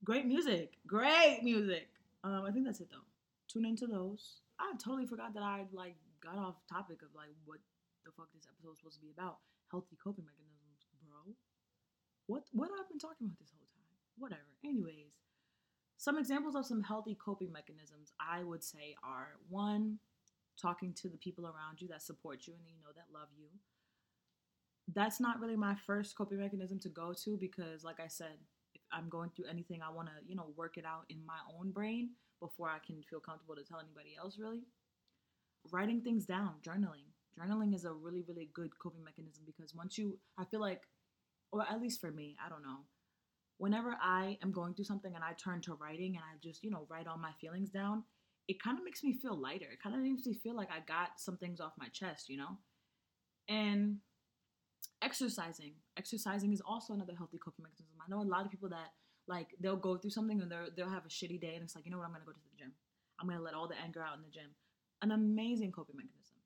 Great 0.05 0.27
music. 0.27 0.79
Great 0.87 1.40
music. 1.42 1.88
Um, 2.25 2.45
I 2.47 2.51
think 2.51 2.64
that's 2.64 2.81
it 2.81 2.88
though. 2.90 3.07
Tune 3.49 3.66
into 3.66 3.87
those. 3.87 4.40
I 4.59 4.73
totally 4.83 5.07
forgot 5.07 5.35
that 5.35 5.42
I 5.42 5.66
like 5.73 5.97
got 6.23 6.38
off 6.38 6.57
topic 6.68 7.03
of 7.03 7.09
like 7.14 7.35
what 7.45 7.59
the 8.05 8.12
fuck 8.16 8.29
this 8.35 8.47
episode 8.51 8.71
was 8.71 8.79
supposed 8.79 8.97
to 8.99 9.03
be 9.03 9.12
about. 9.16 9.38
Healthy 9.71 9.97
coping 10.03 10.25
mechanisms. 10.25 10.52
What 12.53 12.71
I've 12.79 12.88
been 12.88 12.99
talking 12.99 13.27
about 13.27 13.38
this 13.38 13.51
whole 13.57 13.67
time. 13.73 13.97
Whatever. 14.19 14.53
Anyways, 14.65 15.17
some 15.97 16.19
examples 16.19 16.55
of 16.55 16.67
some 16.67 16.83
healthy 16.83 17.17
coping 17.17 17.53
mechanisms 17.53 18.12
I 18.21 18.45
would 18.45 18.62
say 18.62 18.95
are 19.03 19.38
one, 19.49 19.99
talking 20.61 20.93
to 20.95 21.09
the 21.09 21.17
people 21.17 21.47
around 21.47 21.81
you 21.81 21.88
that 21.88 22.03
support 22.03 22.47
you 22.47 22.55
and 22.55 22.62
you 22.67 22.75
know 22.83 22.93
that 22.95 23.12
love 23.12 23.29
you. 23.37 23.47
That's 24.93 25.21
not 25.21 25.41
really 25.41 25.57
my 25.57 25.75
first 25.87 26.17
coping 26.17 26.41
mechanism 26.41 26.79
to 26.81 26.88
go 26.88 27.15
to 27.25 27.38
because, 27.38 27.85
like 27.85 28.01
I 28.01 28.09
said, 28.09 28.37
if 28.75 28.83
I'm 28.93 29.09
going 29.09 29.31
through 29.31 29.47
anything, 29.49 29.81
I 29.81 29.91
want 29.91 30.09
to, 30.09 30.15
you 30.27 30.37
know, 30.37 30.53
work 30.57 30.77
it 30.77 30.85
out 30.85 31.05
in 31.09 31.25
my 31.25 31.38
own 31.59 31.71
brain 31.71 32.11
before 32.41 32.69
I 32.69 32.79
can 32.85 33.03
feel 33.09 33.21
comfortable 33.21 33.55
to 33.55 33.65
tell 33.65 33.81
anybody 33.81 34.17
else, 34.19 34.38
really. 34.38 34.65
Writing 35.71 36.03
things 36.03 36.27
down, 36.27 36.55
journaling. 36.67 37.07
Journaling 37.38 37.75
is 37.75 37.85
a 37.85 37.93
really, 37.93 38.23
really 38.29 38.51
good 38.53 38.77
coping 38.79 39.05
mechanism 39.05 39.45
because 39.47 39.75
once 39.75 39.97
you, 39.97 40.19
I 40.37 40.45
feel 40.45 40.61
like, 40.61 40.83
or 41.53 41.62
at 41.62 41.81
least 41.81 42.01
for 42.01 42.11
me, 42.11 42.37
I 42.45 42.49
don't 42.49 42.62
know, 42.62 42.81
whenever 43.59 43.97
I 44.03 44.38
am 44.43 44.51
going 44.51 44.75
through 44.75 44.87
something 44.87 45.15
and 45.15 45.23
I 45.23 45.35
turn 45.35 45.61
to 45.62 45.75
writing 45.75 46.17
and 46.17 46.25
I 46.25 46.37
just, 46.43 46.65
you 46.65 46.71
know, 46.71 46.87
write 46.88 47.07
all 47.07 47.19
my 47.19 47.33
feelings 47.41 47.71
down, 47.71 48.05
it 48.49 48.61
kind 48.61 48.79
of 48.79 48.85
makes 48.85 49.05
me 49.05 49.12
feel 49.12 49.37
lighter. 49.41 49.67
It 49.73 49.83
kind 49.83 49.95
of 49.95 50.03
makes 50.03 50.27
me 50.27 50.35
feel 50.35 50.57
like 50.57 50.69
I 50.71 50.81
got 50.81 51.19
some 51.21 51.37
things 51.37 51.61
off 51.61 51.73
my 51.79 51.88
chest, 51.88 52.29
you 52.29 52.38
know? 52.38 52.59
And 53.49 53.99
exercising. 55.03 55.75
Exercising 55.97 56.53
is 56.53 56.62
also 56.67 56.95
another 56.95 57.15
healthy 57.17 57.38
coping 57.38 57.65
mechanism. 57.65 57.95
I 58.05 58.11
know 58.11 58.23
a 58.23 58.29
lot 58.29 58.45
of 58.45 58.51
people 58.51 58.71
that 58.71 58.93
like 59.29 59.49
they'll 59.61 59.77
go 59.77 59.97
through 59.97 60.11
something 60.11 60.41
and 60.41 60.51
they'll 60.51 60.69
they'll 60.77 60.91
have 60.91 61.07
a 61.07 61.09
shitty 61.09 61.41
day 61.41 61.55
and 61.55 61.62
it's 61.62 61.77
like, 61.77 61.85
you 61.85 61.93
know 61.93 61.99
what, 61.99 62.07
I'm 62.07 62.12
gonna 62.12 62.25
go 62.25 62.33
to 62.33 62.38
the 62.38 62.59
gym. 62.59 62.73
I'm 63.21 63.29
gonna 63.29 63.41
let 63.43 63.55
all 63.55 63.69
the 63.69 63.77
anger 63.83 64.03
out 64.03 64.17
in 64.17 64.23
the 64.23 64.31
gym. 64.31 64.51
An 65.03 65.12
amazing 65.12 65.73
coping 65.73 65.97
mechanism. 65.97 66.37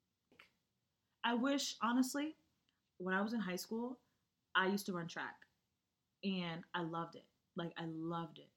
I 1.23 1.33
wish, 1.33 1.75
honestly, 1.81 2.35
when 2.97 3.13
I 3.13 3.21
was 3.21 3.33
in 3.33 3.39
high 3.39 3.55
school, 3.55 3.99
I 4.57 4.67
used 4.67 4.87
to 4.87 4.93
run 4.93 5.07
track 5.07 5.35
and 6.23 6.63
I 6.73 6.81
loved 6.81 7.15
it. 7.15 7.25
Like 7.55 7.71
I 7.77 7.85
loved 7.85 8.39
it. 8.39 8.49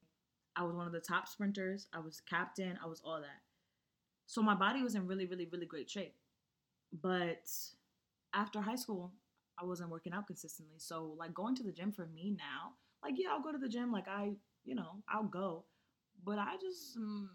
I 0.56 0.64
was 0.64 0.74
one 0.74 0.86
of 0.86 0.92
the 0.92 1.00
top 1.00 1.28
sprinters. 1.28 1.86
I 1.92 2.00
was 2.00 2.22
captain. 2.28 2.78
I 2.82 2.88
was 2.88 3.02
all 3.04 3.20
that. 3.20 3.42
So 4.26 4.42
my 4.42 4.54
body 4.54 4.82
was 4.82 4.94
in 4.94 5.06
really, 5.06 5.26
really, 5.26 5.46
really 5.52 5.66
great 5.66 5.90
shape. 5.90 6.14
But 7.02 7.50
after 8.34 8.60
high 8.60 8.76
school, 8.76 9.12
I 9.60 9.64
wasn't 9.64 9.90
working 9.90 10.12
out 10.12 10.26
consistently. 10.26 10.76
So 10.78 11.14
like 11.18 11.34
going 11.34 11.54
to 11.56 11.62
the 11.62 11.72
gym 11.72 11.92
for 11.92 12.06
me 12.06 12.34
now, 12.36 12.72
like 13.02 13.14
yeah, 13.18 13.28
I'll 13.30 13.42
go 13.42 13.52
to 13.52 13.58
the 13.58 13.68
gym. 13.68 13.92
Like 13.92 14.08
I, 14.08 14.32
you 14.64 14.74
know, 14.74 15.02
I'll 15.08 15.24
go. 15.24 15.64
But 16.24 16.38
I 16.38 16.56
just 16.60 16.98
mm, 16.98 17.26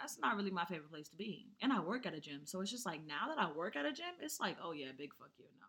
that's 0.00 0.18
not 0.18 0.36
really 0.36 0.50
my 0.50 0.64
favorite 0.64 0.90
place 0.90 1.08
to 1.08 1.16
be. 1.16 1.48
And 1.62 1.72
I 1.72 1.80
work 1.80 2.06
at 2.06 2.14
a 2.14 2.20
gym, 2.20 2.42
so 2.44 2.60
it's 2.60 2.70
just 2.70 2.86
like 2.86 3.00
now 3.06 3.28
that 3.28 3.38
I 3.42 3.50
work 3.52 3.76
at 3.76 3.86
a 3.86 3.92
gym, 3.92 4.14
it's 4.20 4.38
like 4.38 4.56
oh 4.62 4.72
yeah, 4.72 4.88
big 4.96 5.14
fuck 5.14 5.30
you 5.38 5.46
no. 5.58 5.66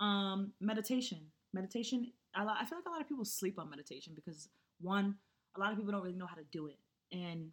Um, 0.00 0.52
meditation, 0.60 1.20
meditation. 1.52 2.10
I, 2.34 2.42
I 2.44 2.64
feel 2.64 2.78
like 2.78 2.86
a 2.86 2.90
lot 2.90 3.00
of 3.00 3.08
people 3.08 3.24
sleep 3.24 3.58
on 3.58 3.68
meditation 3.68 4.14
because 4.14 4.48
one, 4.80 5.16
a 5.56 5.60
lot 5.60 5.72
of 5.72 5.78
people 5.78 5.92
don't 5.92 6.02
really 6.02 6.16
know 6.16 6.26
how 6.26 6.36
to 6.36 6.44
do 6.50 6.68
it 6.68 6.78
and 7.12 7.50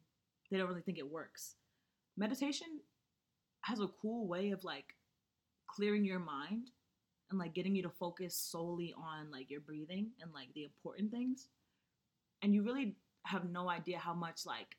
they 0.50 0.58
don't 0.58 0.68
really 0.70 0.82
think 0.82 0.98
it 0.98 1.12
works. 1.12 1.56
Meditation 2.16 2.68
has 3.62 3.80
a 3.80 3.88
cool 4.02 4.28
way 4.28 4.52
of 4.52 4.64
like 4.64 4.96
clearing 5.68 6.06
your 6.06 6.20
mind 6.20 6.72
and 7.30 7.40
like 7.40 7.54
getting 7.54 7.76
you 7.76 7.84
to 7.84 7.90
focus 7.90 8.38
solely 8.38 8.94
on 8.98 9.30
like 9.32 9.52
your 9.52 9.60
breathing 9.60 10.12
and 10.22 10.32
like 10.34 10.48
the 10.54 10.64
important 10.64 11.12
things. 11.12 11.50
And 12.42 12.54
you 12.54 12.64
really 12.64 12.96
have 13.26 13.50
no 13.50 13.70
idea 13.70 14.00
how 14.00 14.14
much 14.14 14.46
like 14.46 14.78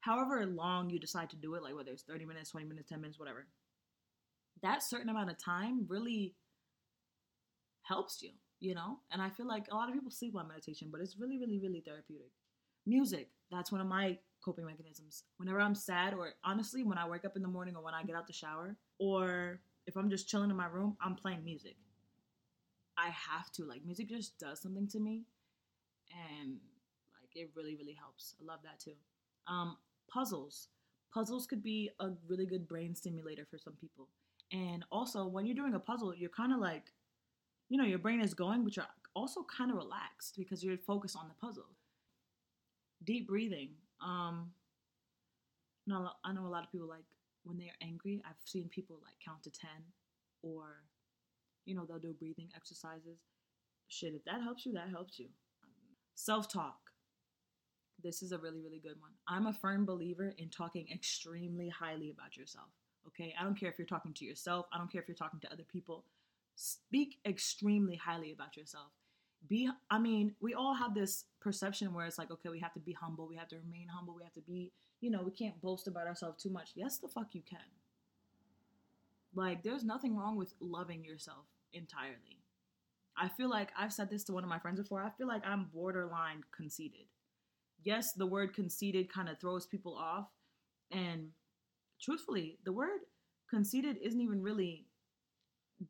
however 0.00 0.44
long 0.44 0.90
you 0.90 0.98
decide 0.98 1.30
to 1.30 1.36
do 1.36 1.54
it, 1.54 1.62
like 1.62 1.74
whether 1.74 1.92
it's 1.92 2.02
30 2.02 2.26
minutes, 2.26 2.50
20 2.50 2.66
minutes, 2.66 2.88
10 2.88 3.00
minutes, 3.00 3.18
whatever. 3.18 3.46
That 4.62 4.82
certain 4.82 5.08
amount 5.08 5.30
of 5.30 5.38
time 5.38 5.86
really 5.88 6.34
helps 7.84 8.22
you 8.22 8.30
you 8.64 8.74
know? 8.74 8.98
And 9.12 9.20
I 9.20 9.28
feel 9.28 9.46
like 9.46 9.66
a 9.70 9.74
lot 9.74 9.88
of 9.88 9.94
people 9.94 10.10
sleep 10.10 10.34
on 10.36 10.48
meditation, 10.48 10.88
but 10.90 11.00
it's 11.00 11.18
really, 11.18 11.38
really, 11.38 11.58
really 11.58 11.80
therapeutic. 11.80 12.30
Music, 12.86 13.28
that's 13.50 13.70
one 13.70 13.80
of 13.80 13.86
my 13.86 14.18
coping 14.44 14.64
mechanisms. 14.64 15.24
Whenever 15.36 15.60
I'm 15.60 15.74
sad, 15.74 16.14
or 16.14 16.30
honestly, 16.44 16.82
when 16.82 16.98
I 16.98 17.06
wake 17.06 17.24
up 17.24 17.36
in 17.36 17.42
the 17.42 17.48
morning 17.48 17.76
or 17.76 17.82
when 17.82 17.94
I 17.94 18.02
get 18.02 18.16
out 18.16 18.26
the 18.26 18.32
shower, 18.32 18.76
or 18.98 19.60
if 19.86 19.96
I'm 19.96 20.08
just 20.08 20.28
chilling 20.28 20.50
in 20.50 20.56
my 20.56 20.66
room, 20.66 20.96
I'm 21.00 21.14
playing 21.14 21.44
music. 21.44 21.76
I 22.96 23.08
have 23.08 23.50
to. 23.52 23.64
Like, 23.64 23.84
music 23.84 24.08
just 24.08 24.38
does 24.38 24.60
something 24.62 24.88
to 24.88 25.00
me. 25.00 25.24
And, 26.40 26.52
like, 27.20 27.30
it 27.34 27.50
really, 27.54 27.76
really 27.76 27.96
helps. 27.98 28.34
I 28.40 28.44
love 28.44 28.60
that 28.64 28.80
too. 28.80 28.94
Um, 29.46 29.76
puzzles. 30.10 30.68
Puzzles 31.12 31.46
could 31.46 31.62
be 31.62 31.90
a 32.00 32.10
really 32.28 32.46
good 32.46 32.66
brain 32.66 32.94
stimulator 32.94 33.46
for 33.50 33.58
some 33.58 33.74
people. 33.74 34.08
And 34.52 34.84
also, 34.90 35.26
when 35.26 35.44
you're 35.44 35.54
doing 35.54 35.74
a 35.74 35.80
puzzle, 35.80 36.14
you're 36.14 36.30
kind 36.30 36.52
of 36.52 36.60
like 36.60 36.92
you 37.68 37.78
know, 37.78 37.84
your 37.84 37.98
brain 37.98 38.20
is 38.20 38.34
going, 38.34 38.64
but 38.64 38.76
you're 38.76 38.86
also 39.14 39.44
kind 39.56 39.70
of 39.70 39.76
relaxed 39.76 40.34
because 40.36 40.62
you're 40.62 40.76
focused 40.78 41.16
on 41.16 41.28
the 41.28 41.46
puzzle. 41.46 41.70
Deep 43.04 43.28
breathing. 43.28 43.70
Um, 44.04 44.50
no, 45.86 46.10
I 46.24 46.32
know 46.32 46.46
a 46.46 46.48
lot 46.48 46.64
of 46.64 46.72
people 46.72 46.88
like 46.88 47.04
when 47.44 47.58
they're 47.58 47.68
angry. 47.82 48.22
I've 48.26 48.36
seen 48.44 48.68
people 48.68 48.96
like 49.02 49.14
count 49.24 49.42
to 49.44 49.50
ten, 49.50 49.82
or 50.42 50.84
you 51.66 51.74
know 51.74 51.84
they'll 51.86 51.98
do 51.98 52.14
breathing 52.18 52.48
exercises. 52.56 53.18
Shit, 53.88 54.14
if 54.14 54.24
that 54.24 54.42
helps 54.42 54.64
you, 54.64 54.72
that 54.72 54.88
helps 54.90 55.18
you. 55.18 55.28
Self 56.14 56.50
talk. 56.50 56.78
This 58.02 58.22
is 58.22 58.32
a 58.32 58.38
really, 58.38 58.60
really 58.60 58.80
good 58.80 59.00
one. 59.00 59.12
I'm 59.28 59.46
a 59.46 59.52
firm 59.52 59.84
believer 59.84 60.34
in 60.36 60.48
talking 60.48 60.86
extremely 60.92 61.68
highly 61.68 62.10
about 62.10 62.36
yourself. 62.36 62.68
Okay, 63.06 63.34
I 63.38 63.44
don't 63.44 63.58
care 63.58 63.70
if 63.70 63.78
you're 63.78 63.86
talking 63.86 64.12
to 64.14 64.24
yourself. 64.24 64.66
I 64.72 64.78
don't 64.78 64.90
care 64.90 65.00
if 65.00 65.08
you're 65.08 65.14
talking 65.14 65.40
to 65.40 65.52
other 65.52 65.64
people 65.70 66.04
speak 66.54 67.18
extremely 67.26 67.96
highly 67.96 68.32
about 68.32 68.56
yourself. 68.56 68.92
Be 69.46 69.68
i 69.90 69.98
mean 69.98 70.34
we 70.40 70.54
all 70.54 70.74
have 70.74 70.94
this 70.94 71.24
perception 71.38 71.92
where 71.92 72.06
it's 72.06 72.16
like 72.16 72.30
okay 72.30 72.48
we 72.48 72.60
have 72.60 72.72
to 72.72 72.80
be 72.80 72.94
humble 72.94 73.28
we 73.28 73.36
have 73.36 73.48
to 73.48 73.56
remain 73.56 73.88
humble 73.88 74.14
we 74.14 74.22
have 74.22 74.32
to 74.32 74.40
be 74.40 74.72
you 75.02 75.10
know 75.10 75.20
we 75.22 75.32
can't 75.32 75.60
boast 75.60 75.86
about 75.86 76.06
ourselves 76.06 76.42
too 76.42 76.48
much. 76.48 76.70
Yes 76.74 76.96
the 76.98 77.08
fuck 77.08 77.34
you 77.34 77.42
can. 77.48 77.58
Like 79.34 79.62
there's 79.62 79.84
nothing 79.84 80.16
wrong 80.16 80.36
with 80.36 80.54
loving 80.60 81.04
yourself 81.04 81.44
entirely. 81.74 82.40
I 83.18 83.28
feel 83.28 83.50
like 83.50 83.70
i've 83.78 83.92
said 83.92 84.08
this 84.08 84.24
to 84.24 84.32
one 84.32 84.44
of 84.44 84.50
my 84.50 84.58
friends 84.58 84.80
before 84.80 85.02
i 85.02 85.10
feel 85.10 85.28
like 85.28 85.42
i'm 85.46 85.68
borderline 85.74 86.42
conceited. 86.56 87.06
Yes 87.82 88.14
the 88.14 88.26
word 88.26 88.54
conceited 88.54 89.12
kind 89.12 89.28
of 89.28 89.38
throws 89.38 89.66
people 89.66 89.94
off 89.94 90.28
and 90.90 91.28
truthfully 92.00 92.58
the 92.64 92.72
word 92.72 93.00
conceited 93.50 93.98
isn't 94.02 94.20
even 94.22 94.42
really 94.42 94.86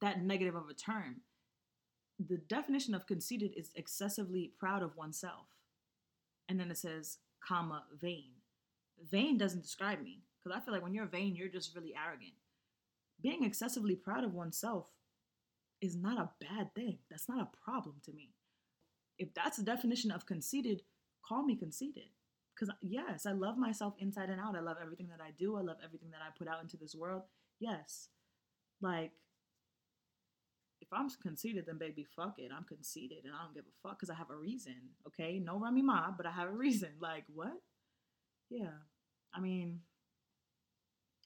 that 0.00 0.22
negative 0.22 0.54
of 0.54 0.68
a 0.68 0.74
term. 0.74 1.22
the 2.18 2.38
definition 2.38 2.94
of 2.94 3.07
conceited 3.07 3.52
is 3.57 3.70
excessively 3.74 4.52
proud 4.59 4.83
of 4.83 4.96
oneself. 4.96 5.46
And 6.48 6.61
then 6.61 6.70
it 6.70 6.78
says, 6.78 7.18
comma, 7.46 7.85
vain. 8.00 8.33
Vain 9.11 9.37
doesn't 9.37 9.62
describe 9.62 10.00
me 10.02 10.20
because 10.42 10.57
I 10.57 10.64
feel 10.64 10.72
like 10.72 10.83
when 10.83 10.94
you're 10.94 11.07
vain, 11.07 11.35
you're 11.35 11.48
just 11.48 11.74
really 11.74 11.94
arrogant. 11.94 12.35
Being 13.20 13.44
excessively 13.44 13.96
proud 13.96 14.24
of 14.24 14.35
oneself 14.35 14.87
is 15.80 15.96
not 15.96 16.18
a 16.18 16.30
bad 16.40 16.74
thing. 16.74 16.98
That's 17.11 17.28
not 17.28 17.40
a 17.40 17.64
problem 17.64 17.96
to 18.04 18.12
me. 18.12 18.30
If 19.18 19.35
that's 19.35 19.57
the 19.57 19.64
definition 19.64 20.11
of 20.11 20.26
conceited, 20.26 20.83
call 21.26 21.44
me 21.44 21.57
conceited. 21.57 22.11
Because, 22.54 22.72
yes, 22.80 23.26
I 23.26 23.33
love 23.33 23.59
myself 23.59 23.94
inside 23.98 24.30
and 24.30 24.40
out. 24.40 24.54
I 24.57 24.61
love 24.61 24.76
everything 24.80 25.09
that 25.09 25.20
I 25.20 25.30
do. 25.37 25.57
I 25.57 25.62
love 25.62 25.78
everything 25.85 26.11
that 26.12 26.20
I 26.20 26.37
put 26.37 26.46
out 26.46 26.62
into 26.62 26.76
this 26.76 26.94
world. 26.94 27.22
Yes. 27.59 28.09
Like, 28.80 29.12
I'm 30.96 31.09
conceited, 31.22 31.66
then 31.66 31.78
baby, 31.78 32.04
fuck 32.16 32.38
it. 32.38 32.50
I'm 32.57 32.64
conceited 32.64 33.24
and 33.24 33.35
I 33.35 33.44
don't 33.44 33.54
give 33.54 33.64
a 33.64 33.76
fuck 33.83 33.98
because 33.98 34.11
I 34.11 34.14
have 34.14 34.30
a 34.30 34.37
reason. 34.37 34.76
Okay. 35.07 35.38
No 35.38 35.59
Remy 35.59 35.83
Ma, 35.83 36.11
but 36.16 36.26
I 36.26 36.30
have 36.30 36.48
a 36.48 36.52
reason. 36.64 36.90
Like, 37.00 37.24
what? 37.33 37.52
Yeah. 38.50 38.78
I 39.35 39.40
mean, 39.40 39.80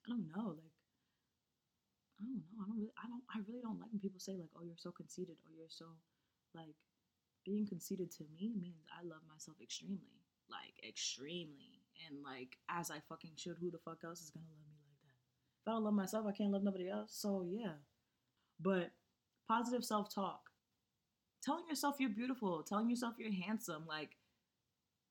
I 0.06 0.10
don't 0.10 0.26
know. 0.34 0.56
Like, 0.56 0.72
I 2.18 2.24
don't 2.24 2.40
know. 2.40 2.56
I 2.58 2.66
don't 2.66 2.76
really, 2.78 2.94
I 2.98 3.06
don't, 3.06 3.24
I 3.28 3.38
really 3.46 3.62
don't 3.62 3.78
like 3.78 3.90
when 3.92 4.00
people 4.00 4.18
say, 4.20 4.32
like, 4.32 4.50
oh, 4.56 4.64
you're 4.64 4.80
so 4.80 4.90
conceited 4.90 5.36
or 5.44 5.52
you're 5.54 5.70
so, 5.70 5.86
like, 6.54 6.74
being 7.44 7.66
conceited 7.66 8.10
to 8.18 8.24
me 8.34 8.52
means 8.58 8.88
I 8.90 9.04
love 9.04 9.22
myself 9.30 9.56
extremely. 9.62 10.24
Like, 10.50 10.74
extremely. 10.86 11.84
And, 12.08 12.24
like, 12.24 12.56
as 12.70 12.90
I 12.90 13.00
fucking 13.08 13.36
should, 13.36 13.56
who 13.60 13.70
the 13.70 13.78
fuck 13.84 13.98
else 14.04 14.20
is 14.20 14.30
gonna 14.30 14.46
love 14.48 14.64
me 14.66 14.80
like 14.82 14.98
that? 15.04 15.16
If 15.62 15.68
I 15.68 15.70
don't 15.76 15.84
love 15.84 15.94
myself, 15.94 16.26
I 16.26 16.32
can't 16.32 16.50
love 16.50 16.64
nobody 16.64 16.88
else. 16.88 17.12
So, 17.12 17.44
yeah. 17.46 17.78
But 18.58 18.90
positive 19.48 19.84
self 19.84 20.14
talk, 20.14 20.40
telling 21.42 21.66
yourself 21.68 21.96
you're 21.98 22.10
beautiful, 22.10 22.62
telling 22.62 22.90
yourself 22.90 23.14
you're 23.18 23.32
handsome, 23.32 23.84
like, 23.88 24.10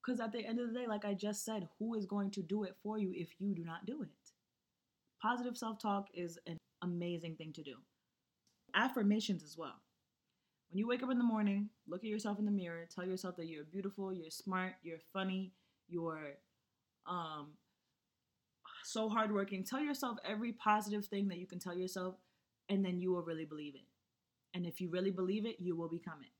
because 0.06 0.21
at 0.21 0.32
the 0.32 0.45
end 0.45 0.60
of 0.60 0.71
the 0.71 0.80
day, 0.80 0.88
like 0.88 1.04
I 1.04 1.13
just 1.13 1.43
said, 1.43 1.67
who 1.80 1.95
is 1.95 2.06
going 2.06 2.32
to 2.32 2.41
do 2.41 2.63
it 2.63 2.76
for 2.82 2.97
you 2.97 3.12
if 3.13 3.30
you 3.39 3.54
do 3.54 3.65
not 3.65 3.86
do 3.86 4.04
it? 4.04 4.10
Positive 5.21 5.58
self 5.58 5.80
talk 5.80 6.08
is 6.13 6.38
an 6.47 6.58
amazing 6.82 7.36
thing 7.36 7.52
to 7.54 7.63
do. 7.63 7.76
Affirmations 8.76 9.43
as 9.43 9.58
well. 9.58 9.82
When 10.69 10.78
you 10.78 10.88
wake 10.88 11.02
up 11.02 11.12
in 11.12 11.17
the 11.17 11.23
morning, 11.23 11.69
look 11.88 12.04
at 12.04 12.10
yourself 12.10 12.39
in 12.39 12.45
the 12.45 12.52
mirror, 12.52 12.88
tell 12.93 13.06
yourself 13.06 13.38
that 13.38 13.47
you're 13.47 13.63
beautiful, 13.63 14.13
you're 14.13 14.30
smart, 14.30 14.73
you're 14.84 15.00
funny, 15.13 15.54
you're 15.88 16.36
um, 17.06 17.54
so 18.84 19.10
hardworking. 19.10 19.63
Tell 19.63 19.80
yourself 19.80 20.17
every 20.26 20.52
positive 20.54 21.06
thing 21.06 21.30
that 21.30 21.38
you 21.38 21.47
can 21.47 21.60
tell 21.60 21.76
yourself, 21.76 22.15
and 22.69 22.84
then 22.84 23.00
you 23.00 23.12
will 23.12 23.23
really 23.23 23.45
believe 23.45 23.76
it. 23.76 23.86
And 24.58 24.65
if 24.65 24.82
you 24.82 24.89
really 24.89 25.12
believe 25.12 25.46
it, 25.46 25.58
you 25.60 25.76
will 25.76 25.88
become 25.88 26.17
it. 26.24 26.32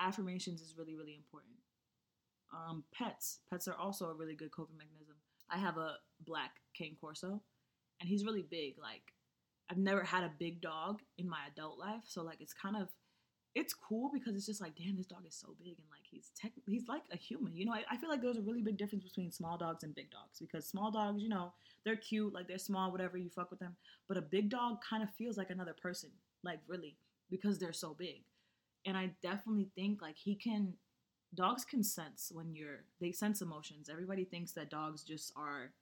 Affirmations 0.00 0.60
is 0.60 0.76
really, 0.78 0.94
really 0.94 1.16
important. 1.16 1.56
Um, 2.54 2.84
pets. 2.94 3.40
Pets 3.50 3.66
are 3.66 3.74
also 3.74 4.10
a 4.10 4.14
really 4.14 4.36
good 4.36 4.52
coping 4.52 4.76
mechanism. 4.78 5.16
I 5.50 5.58
have 5.58 5.76
a 5.76 5.96
black 6.24 6.52
cane 6.72 6.96
corso, 7.00 7.42
and 7.98 8.08
he's 8.08 8.24
really 8.24 8.46
big. 8.48 8.74
Like, 8.80 9.02
I've 9.68 9.76
never 9.76 10.04
had 10.04 10.22
a 10.22 10.30
big 10.38 10.60
dog 10.60 11.00
in 11.18 11.28
my 11.28 11.40
adult 11.52 11.80
life, 11.80 12.02
so 12.06 12.22
like 12.22 12.40
it's 12.40 12.52
kind 12.54 12.76
of 12.76 12.88
it's 13.56 13.74
cool 13.74 14.12
because 14.14 14.36
it's 14.36 14.46
just 14.46 14.60
like, 14.60 14.76
damn, 14.76 14.96
this 14.96 15.06
dog 15.06 15.26
is 15.26 15.34
so 15.34 15.56
big 15.58 15.74
and 15.78 15.86
like 15.90 16.06
he's 16.08 16.30
tech, 16.40 16.52
he's 16.68 16.86
like 16.86 17.02
a 17.12 17.16
human. 17.16 17.56
You 17.56 17.66
know, 17.66 17.72
I, 17.72 17.82
I 17.90 17.96
feel 17.96 18.08
like 18.08 18.22
there's 18.22 18.36
a 18.36 18.42
really 18.42 18.62
big 18.62 18.76
difference 18.76 19.02
between 19.02 19.32
small 19.32 19.58
dogs 19.58 19.82
and 19.82 19.92
big 19.92 20.12
dogs 20.12 20.38
because 20.40 20.68
small 20.68 20.92
dogs, 20.92 21.20
you 21.20 21.28
know, 21.28 21.52
they're 21.84 21.96
cute, 21.96 22.32
like 22.32 22.46
they're 22.46 22.58
small, 22.58 22.92
whatever 22.92 23.16
you 23.18 23.28
fuck 23.28 23.50
with 23.50 23.58
them. 23.58 23.74
But 24.06 24.18
a 24.18 24.22
big 24.22 24.50
dog 24.50 24.78
kind 24.88 25.02
of 25.02 25.10
feels 25.18 25.36
like 25.36 25.50
another 25.50 25.74
person, 25.74 26.10
like 26.42 26.60
really, 26.66 26.96
because 27.30 27.58
they're 27.58 27.72
so 27.72 27.94
big. 27.98 28.22
And 28.86 28.96
I 28.96 29.10
definitely 29.22 29.70
think 29.74 30.00
like 30.00 30.16
he 30.16 30.34
can 30.34 30.74
dogs 31.34 31.64
can 31.64 31.84
sense 31.84 32.32
when 32.34 32.54
you're 32.54 32.84
they 33.00 33.12
sense 33.12 33.40
emotions. 33.40 33.88
Everybody 33.90 34.24
thinks 34.24 34.52
that 34.52 34.70
dogs 34.70 35.02
just 35.04 35.32
are 35.36 35.72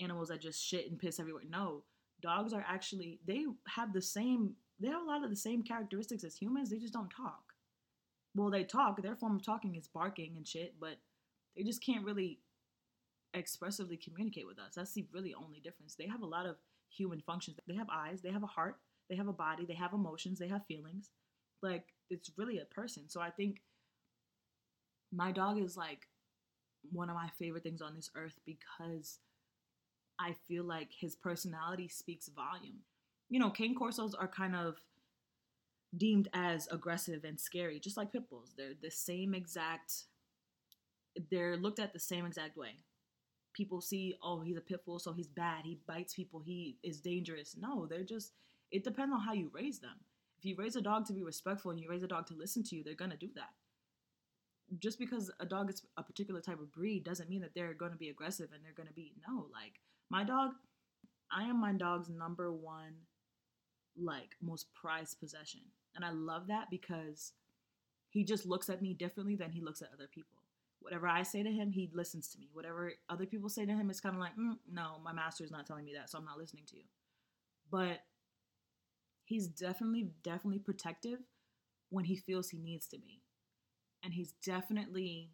animals 0.00 0.28
that 0.28 0.40
just 0.40 0.64
shit 0.64 0.88
and 0.90 0.98
piss 0.98 1.18
everywhere. 1.18 1.44
No, 1.48 1.82
dogs 2.22 2.52
are 2.52 2.64
actually 2.68 3.20
they 3.26 3.44
have 3.66 3.92
the 3.92 4.02
same 4.02 4.54
they 4.80 4.88
have 4.88 5.02
a 5.02 5.06
lot 5.06 5.24
of 5.24 5.30
the 5.30 5.36
same 5.36 5.62
characteristics 5.62 6.24
as 6.24 6.36
humans. 6.36 6.70
They 6.70 6.78
just 6.78 6.92
don't 6.92 7.10
talk. 7.10 7.42
Well, 8.34 8.50
they 8.50 8.64
talk. 8.64 9.02
Their 9.02 9.16
form 9.16 9.36
of 9.36 9.44
talking 9.44 9.74
is 9.74 9.88
barking 9.88 10.36
and 10.36 10.46
shit, 10.46 10.74
but 10.78 10.98
they 11.56 11.64
just 11.64 11.84
can't 11.84 12.04
really 12.04 12.38
expressively 13.34 13.96
communicate 13.96 14.46
with 14.46 14.58
us. 14.58 14.74
That's 14.76 14.92
the 14.92 15.06
really 15.12 15.34
only 15.34 15.60
difference. 15.60 15.94
They 15.94 16.06
have 16.06 16.22
a 16.22 16.26
lot 16.26 16.46
of 16.46 16.56
human 16.90 17.20
functions. 17.26 17.58
They 17.66 17.74
have 17.74 17.88
eyes, 17.92 18.22
they 18.22 18.30
have 18.30 18.44
a 18.44 18.46
heart, 18.46 18.78
they 19.08 19.16
have 19.16 19.28
a 19.28 19.32
body, 19.32 19.64
they 19.66 19.74
have 19.74 19.92
emotions, 19.92 20.38
they 20.38 20.48
have 20.48 20.66
feelings. 20.66 21.10
Like 21.62 21.86
it's 22.10 22.30
really 22.36 22.58
a 22.58 22.64
person. 22.64 23.08
So 23.08 23.20
I 23.20 23.30
think 23.30 23.62
my 25.12 25.32
dog 25.32 25.58
is 25.58 25.76
like 25.76 26.06
one 26.92 27.10
of 27.10 27.16
my 27.16 27.28
favorite 27.38 27.62
things 27.62 27.82
on 27.82 27.94
this 27.94 28.10
earth 28.16 28.38
because 28.46 29.18
I 30.20 30.34
feel 30.46 30.64
like 30.64 30.88
his 30.98 31.16
personality 31.16 31.88
speaks 31.88 32.28
volume. 32.28 32.80
You 33.30 33.40
know, 33.40 33.50
cane 33.50 33.74
corsos 33.78 34.12
are 34.18 34.28
kind 34.28 34.54
of 34.56 34.76
deemed 35.96 36.28
as 36.34 36.68
aggressive 36.70 37.24
and 37.24 37.38
scary, 37.40 37.80
just 37.80 37.96
like 37.96 38.12
pit 38.12 38.28
bulls. 38.28 38.52
They're 38.56 38.74
the 38.80 38.90
same 38.90 39.34
exact 39.34 40.04
they're 41.30 41.56
looked 41.56 41.78
at 41.78 41.92
the 41.92 41.98
same 41.98 42.26
exact 42.26 42.56
way. 42.56 42.76
People 43.54 43.80
see, 43.80 44.14
oh, 44.22 44.40
he's 44.40 44.56
a 44.56 44.60
pit 44.60 44.84
bull, 44.84 44.98
so 44.98 45.12
he's 45.12 45.26
bad. 45.26 45.64
He 45.64 45.80
bites 45.86 46.14
people. 46.14 46.40
He 46.40 46.76
is 46.82 47.00
dangerous. 47.00 47.56
No, 47.58 47.86
they're 47.86 48.04
just. 48.04 48.32
It 48.70 48.84
depends 48.84 49.12
on 49.14 49.20
how 49.20 49.32
you 49.32 49.50
raise 49.52 49.78
them. 49.78 49.96
If 50.38 50.44
you 50.44 50.54
raise 50.56 50.76
a 50.76 50.80
dog 50.80 51.06
to 51.06 51.12
be 51.12 51.22
respectful 51.22 51.70
and 51.70 51.80
you 51.80 51.88
raise 51.88 52.02
a 52.02 52.08
dog 52.08 52.26
to 52.28 52.34
listen 52.34 52.62
to 52.64 52.76
you, 52.76 52.84
they're 52.84 52.94
gonna 52.94 53.16
do 53.16 53.30
that. 53.34 53.50
Just 54.78 54.98
because 54.98 55.30
a 55.40 55.46
dog 55.46 55.70
is 55.70 55.82
a 55.96 56.02
particular 56.02 56.40
type 56.40 56.60
of 56.60 56.72
breed 56.72 57.04
doesn't 57.04 57.30
mean 57.30 57.40
that 57.40 57.54
they're 57.54 57.72
going 57.72 57.92
to 57.92 57.96
be 57.96 58.10
aggressive 58.10 58.50
and 58.52 58.62
they're 58.62 58.74
going 58.74 58.86
to 58.86 58.92
be 58.92 59.14
no 59.26 59.46
like 59.50 59.80
my 60.10 60.24
dog 60.24 60.50
i 61.32 61.44
am 61.44 61.58
my 61.58 61.72
dog's 61.72 62.10
number 62.10 62.52
one 62.52 62.92
like 63.96 64.36
most 64.40 64.66
prized 64.74 65.18
possession. 65.18 65.60
And 65.96 66.04
i 66.04 66.10
love 66.10 66.46
that 66.48 66.66
because 66.70 67.32
he 68.10 68.24
just 68.24 68.46
looks 68.46 68.68
at 68.68 68.82
me 68.82 68.94
differently 68.94 69.36
than 69.36 69.50
he 69.50 69.60
looks 69.60 69.82
at 69.82 69.90
other 69.92 70.08
people. 70.12 70.36
Whatever 70.80 71.08
i 71.08 71.22
say 71.22 71.42
to 71.42 71.50
him 71.50 71.72
he 71.72 71.90
listens 71.92 72.28
to 72.28 72.38
me. 72.38 72.48
Whatever 72.52 72.92
other 73.08 73.26
people 73.26 73.48
say 73.48 73.66
to 73.66 73.72
him 73.72 73.90
it's 73.90 74.00
kind 74.00 74.14
of 74.14 74.20
like 74.20 74.36
mm, 74.36 74.56
no 74.70 74.96
my 75.02 75.12
master 75.12 75.44
is 75.44 75.50
not 75.50 75.66
telling 75.66 75.84
me 75.84 75.94
that 75.94 76.10
so 76.10 76.18
i'm 76.18 76.24
not 76.24 76.38
listening 76.38 76.64
to 76.68 76.76
you. 76.76 76.84
But 77.70 78.00
he's 79.28 79.46
definitely 79.46 80.08
definitely 80.22 80.58
protective 80.58 81.18
when 81.90 82.06
he 82.06 82.16
feels 82.16 82.48
he 82.48 82.58
needs 82.58 82.86
to 82.86 82.98
be 82.98 83.20
and 84.02 84.14
he's 84.14 84.32
definitely 84.44 85.30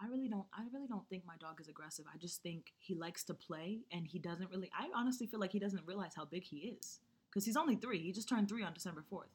I 0.00 0.06
really 0.08 0.28
don't 0.28 0.46
I 0.52 0.64
really 0.72 0.86
don't 0.86 1.08
think 1.08 1.24
my 1.26 1.36
dog 1.40 1.60
is 1.60 1.68
aggressive. 1.68 2.04
I 2.12 2.18
just 2.18 2.42
think 2.42 2.72
he 2.78 2.94
likes 2.94 3.24
to 3.24 3.34
play 3.34 3.80
and 3.92 4.06
he 4.06 4.18
doesn't 4.18 4.50
really 4.50 4.70
I 4.78 4.88
honestly 4.94 5.26
feel 5.26 5.40
like 5.40 5.52
he 5.52 5.58
doesn't 5.58 5.86
realize 5.86 6.12
how 6.14 6.24
big 6.24 6.44
he 6.44 6.76
is 6.78 7.00
cuz 7.32 7.44
he's 7.44 7.56
only 7.56 7.76
3. 7.76 8.00
He 8.00 8.12
just 8.12 8.28
turned 8.28 8.48
3 8.48 8.62
on 8.64 8.74
December 8.74 9.04
4th. 9.10 9.32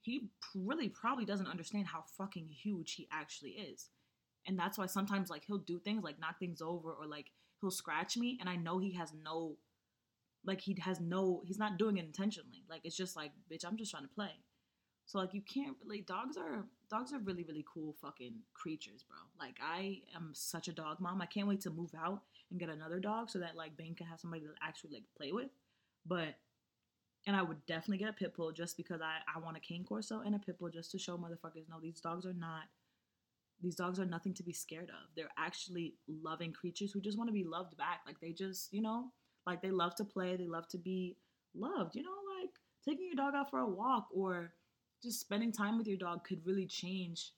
He 0.00 0.30
really 0.54 0.88
probably 0.88 1.24
doesn't 1.24 1.46
understand 1.46 1.86
how 1.86 2.02
fucking 2.02 2.48
huge 2.48 2.94
he 2.94 3.06
actually 3.12 3.52
is. 3.52 3.90
And 4.46 4.58
that's 4.58 4.78
why 4.78 4.86
sometimes 4.86 5.30
like 5.30 5.44
he'll 5.44 5.58
do 5.58 5.78
things 5.78 6.02
like 6.02 6.18
knock 6.18 6.38
things 6.40 6.60
over 6.60 6.92
or 6.92 7.06
like 7.06 7.30
he'll 7.60 7.70
scratch 7.70 8.16
me 8.16 8.38
and 8.40 8.48
I 8.48 8.56
know 8.56 8.78
he 8.78 8.92
has 8.94 9.12
no 9.12 9.58
like 10.44 10.60
he 10.60 10.76
has 10.80 11.00
no 11.00 11.42
he's 11.44 11.58
not 11.58 11.78
doing 11.78 11.98
it 11.98 12.04
intentionally. 12.04 12.64
Like 12.68 12.82
it's 12.84 12.96
just 12.96 13.16
like 13.16 13.32
bitch, 13.50 13.64
I'm 13.64 13.76
just 13.76 13.90
trying 13.90 14.04
to 14.04 14.14
play. 14.14 14.30
So 15.06 15.18
like 15.18 15.34
you 15.34 15.42
can't 15.42 15.76
really 15.82 16.02
dogs 16.02 16.36
are 16.36 16.64
dogs 16.90 17.12
are 17.12 17.18
really 17.18 17.44
really 17.44 17.64
cool 17.72 17.94
fucking 18.00 18.34
creatures, 18.54 19.04
bro. 19.08 19.18
Like 19.38 19.56
I 19.62 20.00
am 20.14 20.30
such 20.32 20.68
a 20.68 20.72
dog 20.72 21.00
mom. 21.00 21.22
I 21.22 21.26
can't 21.26 21.48
wait 21.48 21.60
to 21.62 21.70
move 21.70 21.92
out 21.98 22.22
and 22.50 22.60
get 22.60 22.68
another 22.68 23.00
dog 23.00 23.30
so 23.30 23.38
that 23.40 23.56
like 23.56 23.76
Bane 23.76 23.94
can 23.94 24.06
have 24.06 24.20
somebody 24.20 24.42
to 24.42 24.50
actually 24.62 24.90
like 24.94 25.04
play 25.16 25.32
with. 25.32 25.50
But 26.06 26.34
and 27.26 27.36
I 27.36 27.42
would 27.42 27.64
definitely 27.66 27.98
get 27.98 28.08
a 28.08 28.12
pit 28.12 28.34
bull 28.34 28.52
just 28.52 28.76
because 28.76 29.00
I 29.00 29.18
I 29.34 29.38
want 29.40 29.56
a 29.56 29.60
cane 29.60 29.84
corso 29.84 30.20
and 30.20 30.34
a 30.34 30.38
pit 30.38 30.58
bull 30.58 30.70
just 30.70 30.90
to 30.92 30.98
show 30.98 31.16
motherfuckers 31.16 31.68
no 31.68 31.80
these 31.80 32.00
dogs 32.00 32.26
are 32.26 32.32
not 32.32 32.64
these 33.62 33.76
dogs 33.76 34.00
are 34.00 34.04
nothing 34.04 34.34
to 34.34 34.42
be 34.42 34.52
scared 34.52 34.90
of. 34.90 35.14
They're 35.16 35.30
actually 35.38 35.94
loving 36.08 36.52
creatures 36.52 36.90
who 36.90 37.00
just 37.00 37.16
want 37.16 37.28
to 37.28 37.32
be 37.32 37.44
loved 37.44 37.76
back. 37.76 38.00
Like 38.06 38.20
they 38.20 38.32
just, 38.32 38.72
you 38.72 38.82
know, 38.82 39.12
like 39.46 39.62
they 39.62 39.70
love 39.70 39.94
to 39.96 40.04
play, 40.04 40.36
they 40.36 40.46
love 40.46 40.68
to 40.68 40.78
be 40.78 41.16
loved, 41.54 41.94
you 41.94 42.02
know, 42.02 42.10
like 42.40 42.50
taking 42.84 43.06
your 43.06 43.16
dog 43.16 43.34
out 43.34 43.50
for 43.50 43.60
a 43.60 43.68
walk 43.68 44.08
or 44.12 44.52
just 45.02 45.20
spending 45.20 45.52
time 45.52 45.78
with 45.78 45.86
your 45.86 45.96
dog 45.96 46.24
could 46.24 46.44
really 46.46 46.66
change 46.66 47.32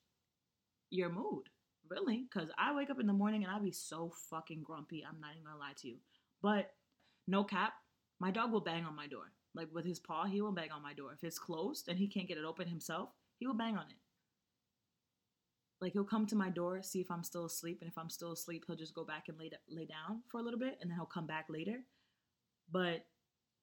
your 0.90 1.09
mood. 1.09 1.49
Really, 1.90 2.27
because 2.33 2.49
I 2.57 2.75
wake 2.75 2.88
up 2.88 2.99
in 2.99 3.07
the 3.07 3.12
morning 3.12 3.45
and 3.45 3.53
I 3.53 3.59
be 3.59 3.71
so 3.71 4.11
fucking 4.31 4.62
grumpy. 4.62 5.05
I'm 5.07 5.21
not 5.21 5.33
even 5.33 5.45
gonna 5.45 5.59
lie 5.59 5.75
to 5.77 5.88
you. 5.88 5.97
But 6.40 6.73
no 7.29 7.45
cap, 7.45 7.75
my 8.21 8.31
dog 8.31 8.53
will 8.53 8.62
bang 8.62 8.87
on 8.87 8.97
my 8.97 9.07
door. 9.07 9.33
Like 9.55 9.69
with 9.73 9.85
his 9.85 9.99
paw, 9.99 10.25
he 10.25 10.40
will 10.40 10.53
bang 10.53 10.73
on 10.73 10.83
my 10.83 10.95
door. 10.95 11.12
If 11.12 11.23
it's 11.23 11.38
closed 11.38 11.88
and 11.88 11.99
he 11.99 12.09
can't 12.09 12.27
get 12.27 12.38
it 12.38 12.45
open 12.45 12.67
himself, 12.69 13.11
he 13.38 13.47
will 13.47 13.55
bang 13.55 13.77
on 13.77 13.85
it. 13.90 13.99
Like 15.81 15.93
he'll 15.93 16.05
come 16.05 16.27
to 16.27 16.37
my 16.37 16.49
door, 16.49 16.83
see 16.83 17.01
if 17.01 17.11
I'm 17.11 17.23
still 17.23 17.45
asleep, 17.45 17.79
and 17.83 17.90
if 17.90 17.99
I'm 17.99 18.09
still 18.09 18.33
asleep, 18.33 18.64
he'll 18.67 18.77
just 18.77 18.95
go 18.95 19.05
back 19.05 19.29
and 19.29 19.38
lay 19.38 19.51
lay 19.69 19.85
down 19.85 20.23
for 20.29 20.40
a 20.40 20.43
little 20.43 20.59
bit, 20.59 20.79
and 20.81 20.90
then 20.90 20.97
he'll 20.97 21.05
come 21.05 21.27
back 21.27 21.47
later. 21.51 21.85
But 22.70 23.07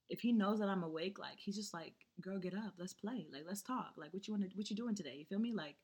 if 0.10 0.20
he 0.20 0.32
knows 0.34 0.60
that 0.60 0.70
I'm 0.70 0.84
awake, 0.84 1.18
like 1.20 1.38
he's 1.38 1.56
just 1.56 1.74
like, 1.74 1.94
girl, 2.20 2.40
get 2.40 2.54
up, 2.54 2.74
let's 2.78 2.94
play, 2.94 3.28
like 3.32 3.44
let's 3.48 3.62
talk, 3.62 3.94
like 3.98 4.14
what 4.14 4.28
you 4.28 4.34
want 4.34 4.44
to, 4.44 4.58
what 4.58 4.70
you 4.70 4.76
doing 4.76 4.96
today? 4.96 5.16
You 5.18 5.26
feel 5.26 5.40
me? 5.40 5.54
Like, 5.54 5.76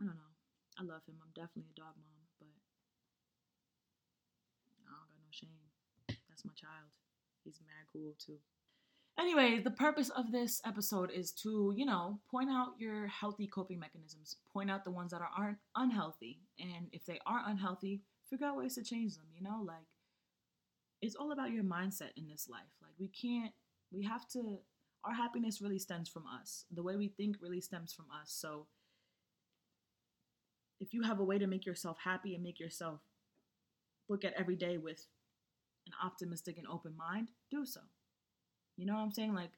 I 0.00 0.04
don't 0.04 0.14
know. 0.14 0.32
I 0.78 0.82
love 0.82 1.02
him. 1.06 1.16
I'm 1.22 1.32
definitely 1.34 1.70
a 1.72 1.80
dog 1.80 1.94
mom, 1.98 2.22
but 2.38 2.48
I 4.86 4.92
don't 4.92 5.10
got 5.10 5.20
no 5.20 5.30
shame. 5.30 5.66
That's 6.28 6.44
my 6.44 6.52
child. 6.54 6.90
He's 7.44 7.60
mad 7.60 7.86
cool 7.92 8.14
too. 8.24 8.38
Anyway, 9.18 9.60
the 9.62 9.70
purpose 9.70 10.08
of 10.10 10.32
this 10.32 10.62
episode 10.64 11.10
is 11.10 11.32
to, 11.32 11.74
you 11.76 11.84
know, 11.84 12.20
point 12.30 12.48
out 12.48 12.68
your 12.78 13.06
healthy 13.08 13.46
coping 13.46 13.78
mechanisms, 13.78 14.36
point 14.52 14.70
out 14.70 14.84
the 14.84 14.90
ones 14.90 15.10
that 15.10 15.20
are, 15.20 15.30
aren't 15.36 15.58
unhealthy, 15.76 16.40
and 16.58 16.88
if 16.92 17.04
they 17.04 17.18
are 17.26 17.42
unhealthy, 17.46 18.00
figure 18.30 18.46
out 18.46 18.56
ways 18.56 18.76
to 18.76 18.82
change 18.82 19.16
them, 19.16 19.26
you 19.36 19.42
know, 19.42 19.60
like 19.62 19.84
it's 21.02 21.16
all 21.16 21.32
about 21.32 21.50
your 21.50 21.64
mindset 21.64 22.10
in 22.16 22.28
this 22.28 22.48
life. 22.48 22.72
Like 22.82 22.94
we 22.98 23.08
can't 23.08 23.52
we 23.92 24.04
have 24.04 24.28
to 24.28 24.58
our 25.04 25.14
happiness 25.14 25.62
really 25.62 25.78
stems 25.78 26.08
from 26.08 26.24
us. 26.26 26.66
The 26.70 26.82
way 26.82 26.96
we 26.96 27.08
think 27.08 27.36
really 27.40 27.60
stems 27.60 27.92
from 27.92 28.06
us. 28.10 28.32
So 28.32 28.66
if 30.78 30.92
you 30.92 31.02
have 31.02 31.20
a 31.20 31.24
way 31.24 31.38
to 31.38 31.46
make 31.46 31.64
yourself 31.64 31.98
happy 32.02 32.34
and 32.34 32.42
make 32.42 32.60
yourself 32.60 33.00
look 34.08 34.24
at 34.24 34.34
every 34.34 34.56
day 34.56 34.76
with 34.76 35.06
an 35.86 35.92
optimistic 36.04 36.58
and 36.58 36.66
open 36.66 36.94
mind, 36.96 37.28
do 37.50 37.64
so. 37.64 37.80
You 38.76 38.86
know 38.86 38.94
what 38.94 39.00
I'm 39.00 39.12
saying? 39.12 39.34
Like 39.34 39.50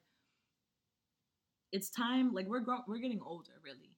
it's 1.71 1.89
time 1.89 2.33
like 2.33 2.47
we're 2.47 2.59
grow- 2.59 2.83
we're 2.87 2.99
getting 2.99 3.21
older 3.21 3.51
really. 3.63 3.97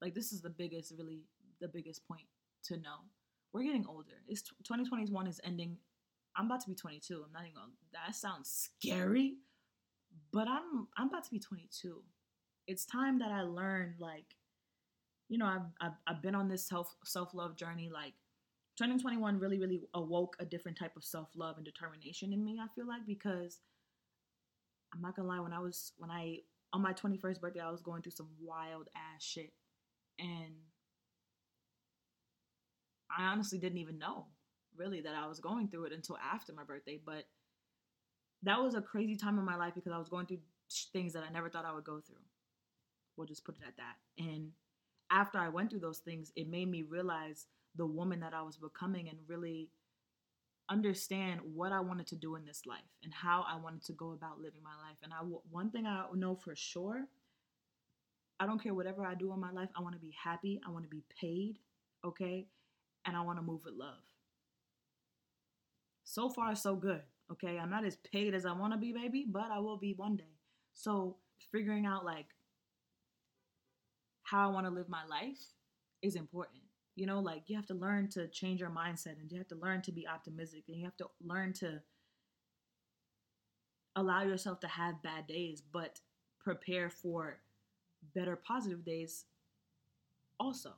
Like 0.00 0.14
this 0.14 0.32
is 0.32 0.40
the 0.40 0.50
biggest 0.50 0.92
really 0.98 1.20
the 1.60 1.68
biggest 1.68 2.06
point 2.08 2.26
to 2.64 2.76
know. 2.76 3.06
We're 3.52 3.64
getting 3.64 3.86
older. 3.86 4.22
It's 4.26 4.42
2021 4.42 5.26
is 5.26 5.40
ending 5.44 5.76
I'm 6.36 6.46
about 6.46 6.60
to 6.62 6.68
be 6.68 6.74
22. 6.74 7.22
I'm 7.24 7.32
not 7.32 7.42
even 7.42 7.54
gonna. 7.54 7.72
That 7.92 8.14
sounds 8.14 8.70
scary, 8.80 9.36
but 10.32 10.48
I'm 10.48 10.88
I'm 10.96 11.08
about 11.08 11.24
to 11.24 11.30
be 11.30 11.38
22. 11.38 12.02
It's 12.66 12.86
time 12.86 13.18
that 13.18 13.30
I 13.30 13.42
learn. 13.42 13.94
Like, 13.98 14.36
you 15.28 15.38
know, 15.38 15.46
I've 15.46 15.66
I've, 15.80 15.96
I've 16.06 16.22
been 16.22 16.34
on 16.34 16.48
this 16.48 16.66
self 16.66 16.94
self 17.04 17.34
love 17.34 17.56
journey. 17.56 17.90
Like, 17.92 18.14
2021 18.78 19.38
really 19.38 19.58
really 19.58 19.80
awoke 19.94 20.36
a 20.40 20.44
different 20.44 20.78
type 20.78 20.96
of 20.96 21.04
self 21.04 21.28
love 21.36 21.56
and 21.56 21.64
determination 21.64 22.32
in 22.32 22.44
me. 22.44 22.58
I 22.62 22.66
feel 22.74 22.86
like 22.86 23.06
because 23.06 23.60
I'm 24.94 25.02
not 25.02 25.16
gonna 25.16 25.28
lie. 25.28 25.40
When 25.40 25.52
I 25.52 25.60
was 25.60 25.92
when 25.98 26.10
I 26.10 26.38
on 26.72 26.80
my 26.80 26.94
21st 26.94 27.40
birthday, 27.40 27.60
I 27.60 27.70
was 27.70 27.82
going 27.82 28.00
through 28.02 28.12
some 28.12 28.30
wild 28.40 28.88
ass 28.96 29.22
shit, 29.22 29.52
and 30.18 30.54
I 33.16 33.24
honestly 33.24 33.58
didn't 33.58 33.78
even 33.78 33.98
know 33.98 34.28
really 34.76 35.00
that 35.02 35.14
I 35.14 35.26
was 35.26 35.40
going 35.40 35.68
through 35.68 35.84
it 35.84 35.92
until 35.92 36.16
after 36.18 36.52
my 36.52 36.64
birthday. 36.64 36.98
But 37.04 37.24
that 38.42 38.60
was 38.60 38.74
a 38.74 38.82
crazy 38.82 39.16
time 39.16 39.38
in 39.38 39.44
my 39.44 39.56
life 39.56 39.74
because 39.74 39.92
I 39.92 39.98
was 39.98 40.08
going 40.08 40.26
through 40.26 40.40
things 40.92 41.12
that 41.12 41.24
I 41.28 41.32
never 41.32 41.48
thought 41.48 41.64
I 41.64 41.74
would 41.74 41.84
go 41.84 42.00
through. 42.00 42.16
We'll 43.16 43.26
just 43.26 43.44
put 43.44 43.56
it 43.56 43.62
at 43.66 43.76
that. 43.76 44.22
And 44.22 44.50
after 45.10 45.38
I 45.38 45.48
went 45.48 45.70
through 45.70 45.80
those 45.80 45.98
things, 45.98 46.32
it 46.34 46.48
made 46.48 46.70
me 46.70 46.82
realize 46.82 47.46
the 47.76 47.86
woman 47.86 48.20
that 48.20 48.34
I 48.34 48.42
was 48.42 48.56
becoming 48.56 49.08
and 49.08 49.18
really 49.26 49.70
understand 50.68 51.40
what 51.54 51.72
I 51.72 51.80
wanted 51.80 52.06
to 52.08 52.16
do 52.16 52.36
in 52.36 52.44
this 52.44 52.62
life 52.66 52.80
and 53.02 53.12
how 53.12 53.44
I 53.48 53.56
wanted 53.56 53.84
to 53.84 53.92
go 53.92 54.12
about 54.12 54.40
living 54.40 54.62
my 54.62 54.74
life. 54.86 54.96
And 55.02 55.12
I 55.12 55.18
one 55.50 55.70
thing 55.70 55.86
I 55.86 56.06
know 56.14 56.34
for 56.34 56.56
sure, 56.56 57.04
I 58.40 58.46
don't 58.46 58.62
care 58.62 58.74
whatever 58.74 59.04
I 59.04 59.14
do 59.14 59.32
in 59.32 59.40
my 59.40 59.52
life, 59.52 59.68
I 59.76 59.82
want 59.82 59.94
to 59.94 60.00
be 60.00 60.14
happy, 60.22 60.60
I 60.66 60.70
want 60.70 60.84
to 60.84 60.90
be 60.90 61.02
paid, 61.20 61.58
okay? 62.04 62.46
And 63.04 63.16
I 63.16 63.20
want 63.20 63.38
to 63.38 63.42
move 63.42 63.64
with 63.64 63.74
love 63.74 64.11
so 66.04 66.28
far 66.28 66.54
so 66.54 66.74
good. 66.74 67.02
Okay, 67.30 67.58
I'm 67.58 67.70
not 67.70 67.84
as 67.84 67.96
paid 67.96 68.34
as 68.34 68.44
I 68.44 68.52
want 68.52 68.72
to 68.72 68.78
be, 68.78 68.92
baby, 68.92 69.26
but 69.28 69.50
I 69.50 69.58
will 69.58 69.78
be 69.78 69.94
one 69.94 70.16
day. 70.16 70.36
So 70.74 71.16
figuring 71.50 71.86
out 71.86 72.04
like 72.04 72.26
how 74.22 74.48
I 74.48 74.52
want 74.52 74.66
to 74.66 74.72
live 74.72 74.88
my 74.88 75.04
life 75.08 75.40
is 76.02 76.16
important. 76.16 76.62
You 76.94 77.06
know, 77.06 77.20
like 77.20 77.44
you 77.46 77.56
have 77.56 77.66
to 77.66 77.74
learn 77.74 78.08
to 78.10 78.28
change 78.28 78.60
your 78.60 78.70
mindset 78.70 79.18
and 79.20 79.30
you 79.30 79.38
have 79.38 79.48
to 79.48 79.56
learn 79.56 79.80
to 79.82 79.92
be 79.92 80.06
optimistic 80.06 80.64
and 80.68 80.76
you 80.76 80.84
have 80.84 80.96
to 80.98 81.06
learn 81.24 81.52
to 81.54 81.80
allow 83.96 84.22
yourself 84.22 84.60
to 84.60 84.68
have 84.68 85.02
bad 85.02 85.26
days, 85.26 85.62
but 85.72 86.00
prepare 86.40 86.90
for 86.90 87.38
better 88.14 88.36
positive 88.36 88.84
days 88.84 89.24
also. 90.38 90.72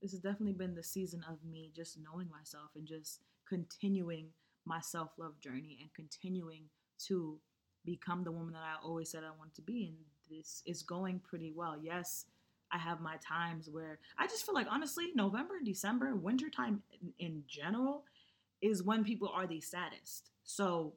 This 0.00 0.12
has 0.12 0.20
definitely 0.20 0.52
been 0.52 0.74
the 0.74 0.82
season 0.82 1.24
of 1.28 1.38
me 1.44 1.72
just 1.74 1.98
knowing 1.98 2.28
myself 2.30 2.70
and 2.76 2.86
just 2.86 3.20
continuing 3.48 4.28
my 4.64 4.80
self 4.80 5.10
love 5.18 5.40
journey 5.40 5.78
and 5.80 5.92
continuing 5.94 6.64
to 7.06 7.38
become 7.84 8.24
the 8.24 8.32
woman 8.32 8.52
that 8.52 8.62
I 8.62 8.74
always 8.84 9.10
said 9.10 9.22
I 9.24 9.36
wanted 9.38 9.54
to 9.54 9.62
be. 9.62 9.94
And 10.30 10.38
this 10.38 10.62
is 10.66 10.82
going 10.82 11.20
pretty 11.20 11.52
well. 11.54 11.76
Yes, 11.80 12.26
I 12.70 12.78
have 12.78 13.00
my 13.00 13.16
times 13.26 13.68
where 13.70 13.98
I 14.18 14.26
just 14.26 14.44
feel 14.44 14.54
like, 14.54 14.66
honestly, 14.70 15.06
November, 15.14 15.54
December, 15.64 16.14
wintertime 16.14 16.82
in, 17.00 17.12
in 17.18 17.42
general 17.48 18.04
is 18.60 18.82
when 18.82 19.04
people 19.04 19.30
are 19.34 19.46
the 19.46 19.60
saddest. 19.60 20.30
So 20.44 20.94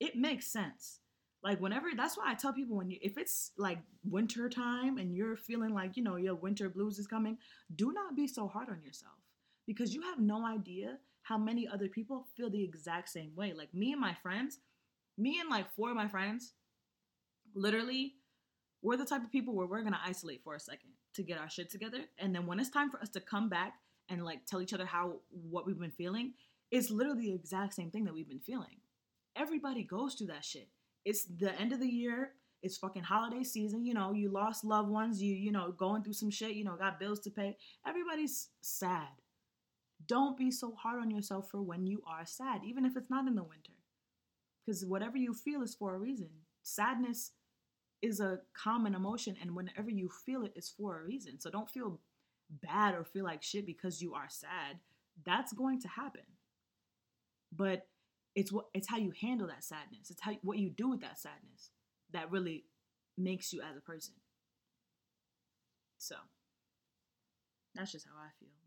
it 0.00 0.16
makes 0.16 0.46
sense. 0.46 0.98
Like 1.44 1.60
whenever 1.60 1.88
that's 1.96 2.16
why 2.16 2.30
I 2.30 2.34
tell 2.34 2.52
people 2.52 2.76
when 2.76 2.88
you 2.88 2.98
if 3.02 3.18
it's 3.18 3.50
like 3.58 3.78
winter 4.04 4.48
time 4.48 4.98
and 4.98 5.14
you're 5.14 5.36
feeling 5.36 5.74
like, 5.74 5.96
you 5.96 6.02
know, 6.02 6.16
your 6.16 6.36
winter 6.36 6.68
blues 6.68 6.98
is 6.98 7.06
coming, 7.06 7.36
do 7.74 7.92
not 7.92 8.16
be 8.16 8.28
so 8.28 8.46
hard 8.46 8.68
on 8.68 8.80
yourself 8.80 9.14
because 9.66 9.92
you 9.92 10.02
have 10.02 10.20
no 10.20 10.46
idea 10.46 10.98
how 11.32 11.38
many 11.38 11.66
other 11.66 11.88
people 11.88 12.26
feel 12.36 12.50
the 12.50 12.62
exact 12.62 13.08
same 13.08 13.32
way. 13.34 13.54
Like 13.54 13.72
me 13.72 13.92
and 13.92 14.00
my 14.00 14.12
friends, 14.22 14.58
me 15.16 15.38
and 15.40 15.48
like 15.48 15.72
four 15.74 15.88
of 15.88 15.96
my 15.96 16.06
friends, 16.06 16.52
literally, 17.54 18.16
we're 18.82 18.98
the 18.98 19.06
type 19.06 19.24
of 19.24 19.32
people 19.32 19.54
where 19.54 19.66
we're 19.66 19.82
gonna 19.82 20.00
isolate 20.04 20.42
for 20.44 20.54
a 20.54 20.60
second 20.60 20.90
to 21.14 21.22
get 21.22 21.38
our 21.38 21.48
shit 21.48 21.70
together. 21.70 22.00
And 22.18 22.34
then 22.34 22.44
when 22.46 22.60
it's 22.60 22.68
time 22.68 22.90
for 22.90 23.00
us 23.00 23.08
to 23.10 23.20
come 23.20 23.48
back 23.48 23.72
and 24.10 24.22
like 24.26 24.44
tell 24.44 24.60
each 24.60 24.74
other 24.74 24.84
how 24.84 25.20
what 25.30 25.66
we've 25.66 25.78
been 25.78 25.90
feeling, 25.90 26.34
it's 26.70 26.90
literally 26.90 27.22
the 27.22 27.34
exact 27.34 27.72
same 27.72 27.90
thing 27.90 28.04
that 28.04 28.12
we've 28.12 28.28
been 28.28 28.38
feeling. 28.38 28.76
Everybody 29.34 29.84
goes 29.84 30.12
through 30.12 30.26
that 30.26 30.44
shit. 30.44 30.68
It's 31.06 31.24
the 31.24 31.58
end 31.58 31.72
of 31.72 31.80
the 31.80 31.88
year. 31.88 32.32
It's 32.62 32.76
fucking 32.76 33.04
holiday 33.04 33.42
season. 33.42 33.86
You 33.86 33.94
know, 33.94 34.12
you 34.12 34.30
lost 34.30 34.64
loved 34.64 34.90
ones. 34.90 35.22
You, 35.22 35.34
you 35.34 35.50
know, 35.50 35.72
going 35.72 36.02
through 36.02 36.12
some 36.12 36.30
shit. 36.30 36.52
You 36.52 36.64
know, 36.64 36.76
got 36.76 37.00
bills 37.00 37.20
to 37.20 37.30
pay. 37.30 37.56
Everybody's 37.86 38.50
sad. 38.60 39.08
Don't 40.06 40.36
be 40.36 40.50
so 40.50 40.74
hard 40.74 41.00
on 41.00 41.10
yourself 41.10 41.50
for 41.50 41.62
when 41.62 41.86
you 41.86 42.02
are 42.06 42.24
sad, 42.24 42.62
even 42.64 42.84
if 42.84 42.96
it's 42.96 43.10
not 43.10 43.26
in 43.26 43.34
the 43.34 43.42
winter. 43.42 43.72
Because 44.64 44.84
whatever 44.84 45.16
you 45.16 45.34
feel 45.34 45.62
is 45.62 45.74
for 45.74 45.94
a 45.94 45.98
reason. 45.98 46.28
Sadness 46.62 47.32
is 48.00 48.20
a 48.20 48.40
common 48.54 48.94
emotion, 48.94 49.36
and 49.40 49.54
whenever 49.54 49.90
you 49.90 50.08
feel 50.08 50.44
it, 50.44 50.52
it's 50.56 50.70
for 50.70 50.98
a 50.98 51.04
reason. 51.04 51.40
So 51.40 51.50
don't 51.50 51.70
feel 51.70 52.00
bad 52.50 52.94
or 52.94 53.04
feel 53.04 53.24
like 53.24 53.42
shit 53.42 53.66
because 53.66 54.02
you 54.02 54.14
are 54.14 54.28
sad. 54.28 54.78
That's 55.24 55.52
going 55.52 55.80
to 55.82 55.88
happen. 55.88 56.22
But 57.54 57.86
it's 58.34 58.50
what 58.50 58.66
it's 58.72 58.88
how 58.88 58.96
you 58.96 59.12
handle 59.20 59.46
that 59.48 59.64
sadness. 59.64 60.10
It's 60.10 60.20
how 60.20 60.32
what 60.42 60.58
you 60.58 60.70
do 60.70 60.88
with 60.88 61.00
that 61.02 61.18
sadness 61.18 61.70
that 62.12 62.30
really 62.30 62.64
makes 63.18 63.52
you 63.52 63.60
as 63.60 63.76
a 63.76 63.80
person. 63.80 64.14
So 65.98 66.16
that's 67.74 67.92
just 67.92 68.06
how 68.06 68.14
I 68.18 68.30
feel. 68.40 68.61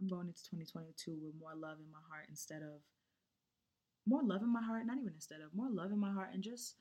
I'm 0.00 0.08
going 0.08 0.28
into 0.28 0.42
2022 0.44 1.18
with 1.22 1.34
more 1.38 1.54
love 1.54 1.78
in 1.78 1.90
my 1.90 2.02
heart 2.08 2.26
instead 2.28 2.62
of 2.62 2.80
more 4.06 4.22
love 4.22 4.42
in 4.42 4.52
my 4.52 4.62
heart, 4.62 4.86
not 4.86 4.98
even 4.98 5.12
instead 5.14 5.40
of 5.40 5.54
more 5.54 5.68
love 5.70 5.92
in 5.92 5.98
my 5.98 6.12
heart, 6.12 6.30
and 6.32 6.42
just 6.42 6.76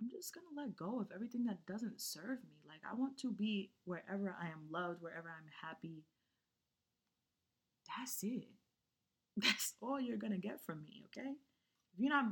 I'm 0.00 0.08
just 0.10 0.34
gonna 0.34 0.46
let 0.56 0.76
go 0.76 1.00
of 1.00 1.08
everything 1.14 1.44
that 1.46 1.64
doesn't 1.66 2.00
serve 2.00 2.42
me. 2.44 2.58
Like 2.66 2.80
I 2.90 2.94
want 2.94 3.18
to 3.18 3.30
be 3.30 3.70
wherever 3.84 4.34
I 4.40 4.46
am 4.46 4.66
loved, 4.70 5.02
wherever 5.02 5.28
I'm 5.28 5.50
happy. 5.68 6.04
That's 7.86 8.22
it. 8.22 8.48
That's 9.36 9.74
all 9.80 10.00
you're 10.00 10.16
gonna 10.16 10.38
get 10.38 10.64
from 10.64 10.84
me, 10.84 11.04
okay? 11.06 11.30
If 11.94 12.00
you're 12.00 12.10
not, 12.10 12.24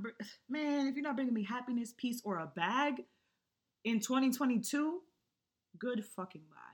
man, 0.48 0.86
if 0.86 0.94
you're 0.94 1.04
not 1.04 1.16
bringing 1.16 1.34
me 1.34 1.44
happiness, 1.44 1.92
peace, 1.96 2.20
or 2.24 2.38
a 2.38 2.46
bag 2.46 3.04
in 3.84 4.00
2022, 4.00 5.00
good 5.78 6.04
fucking 6.04 6.42
bye. 6.50 6.69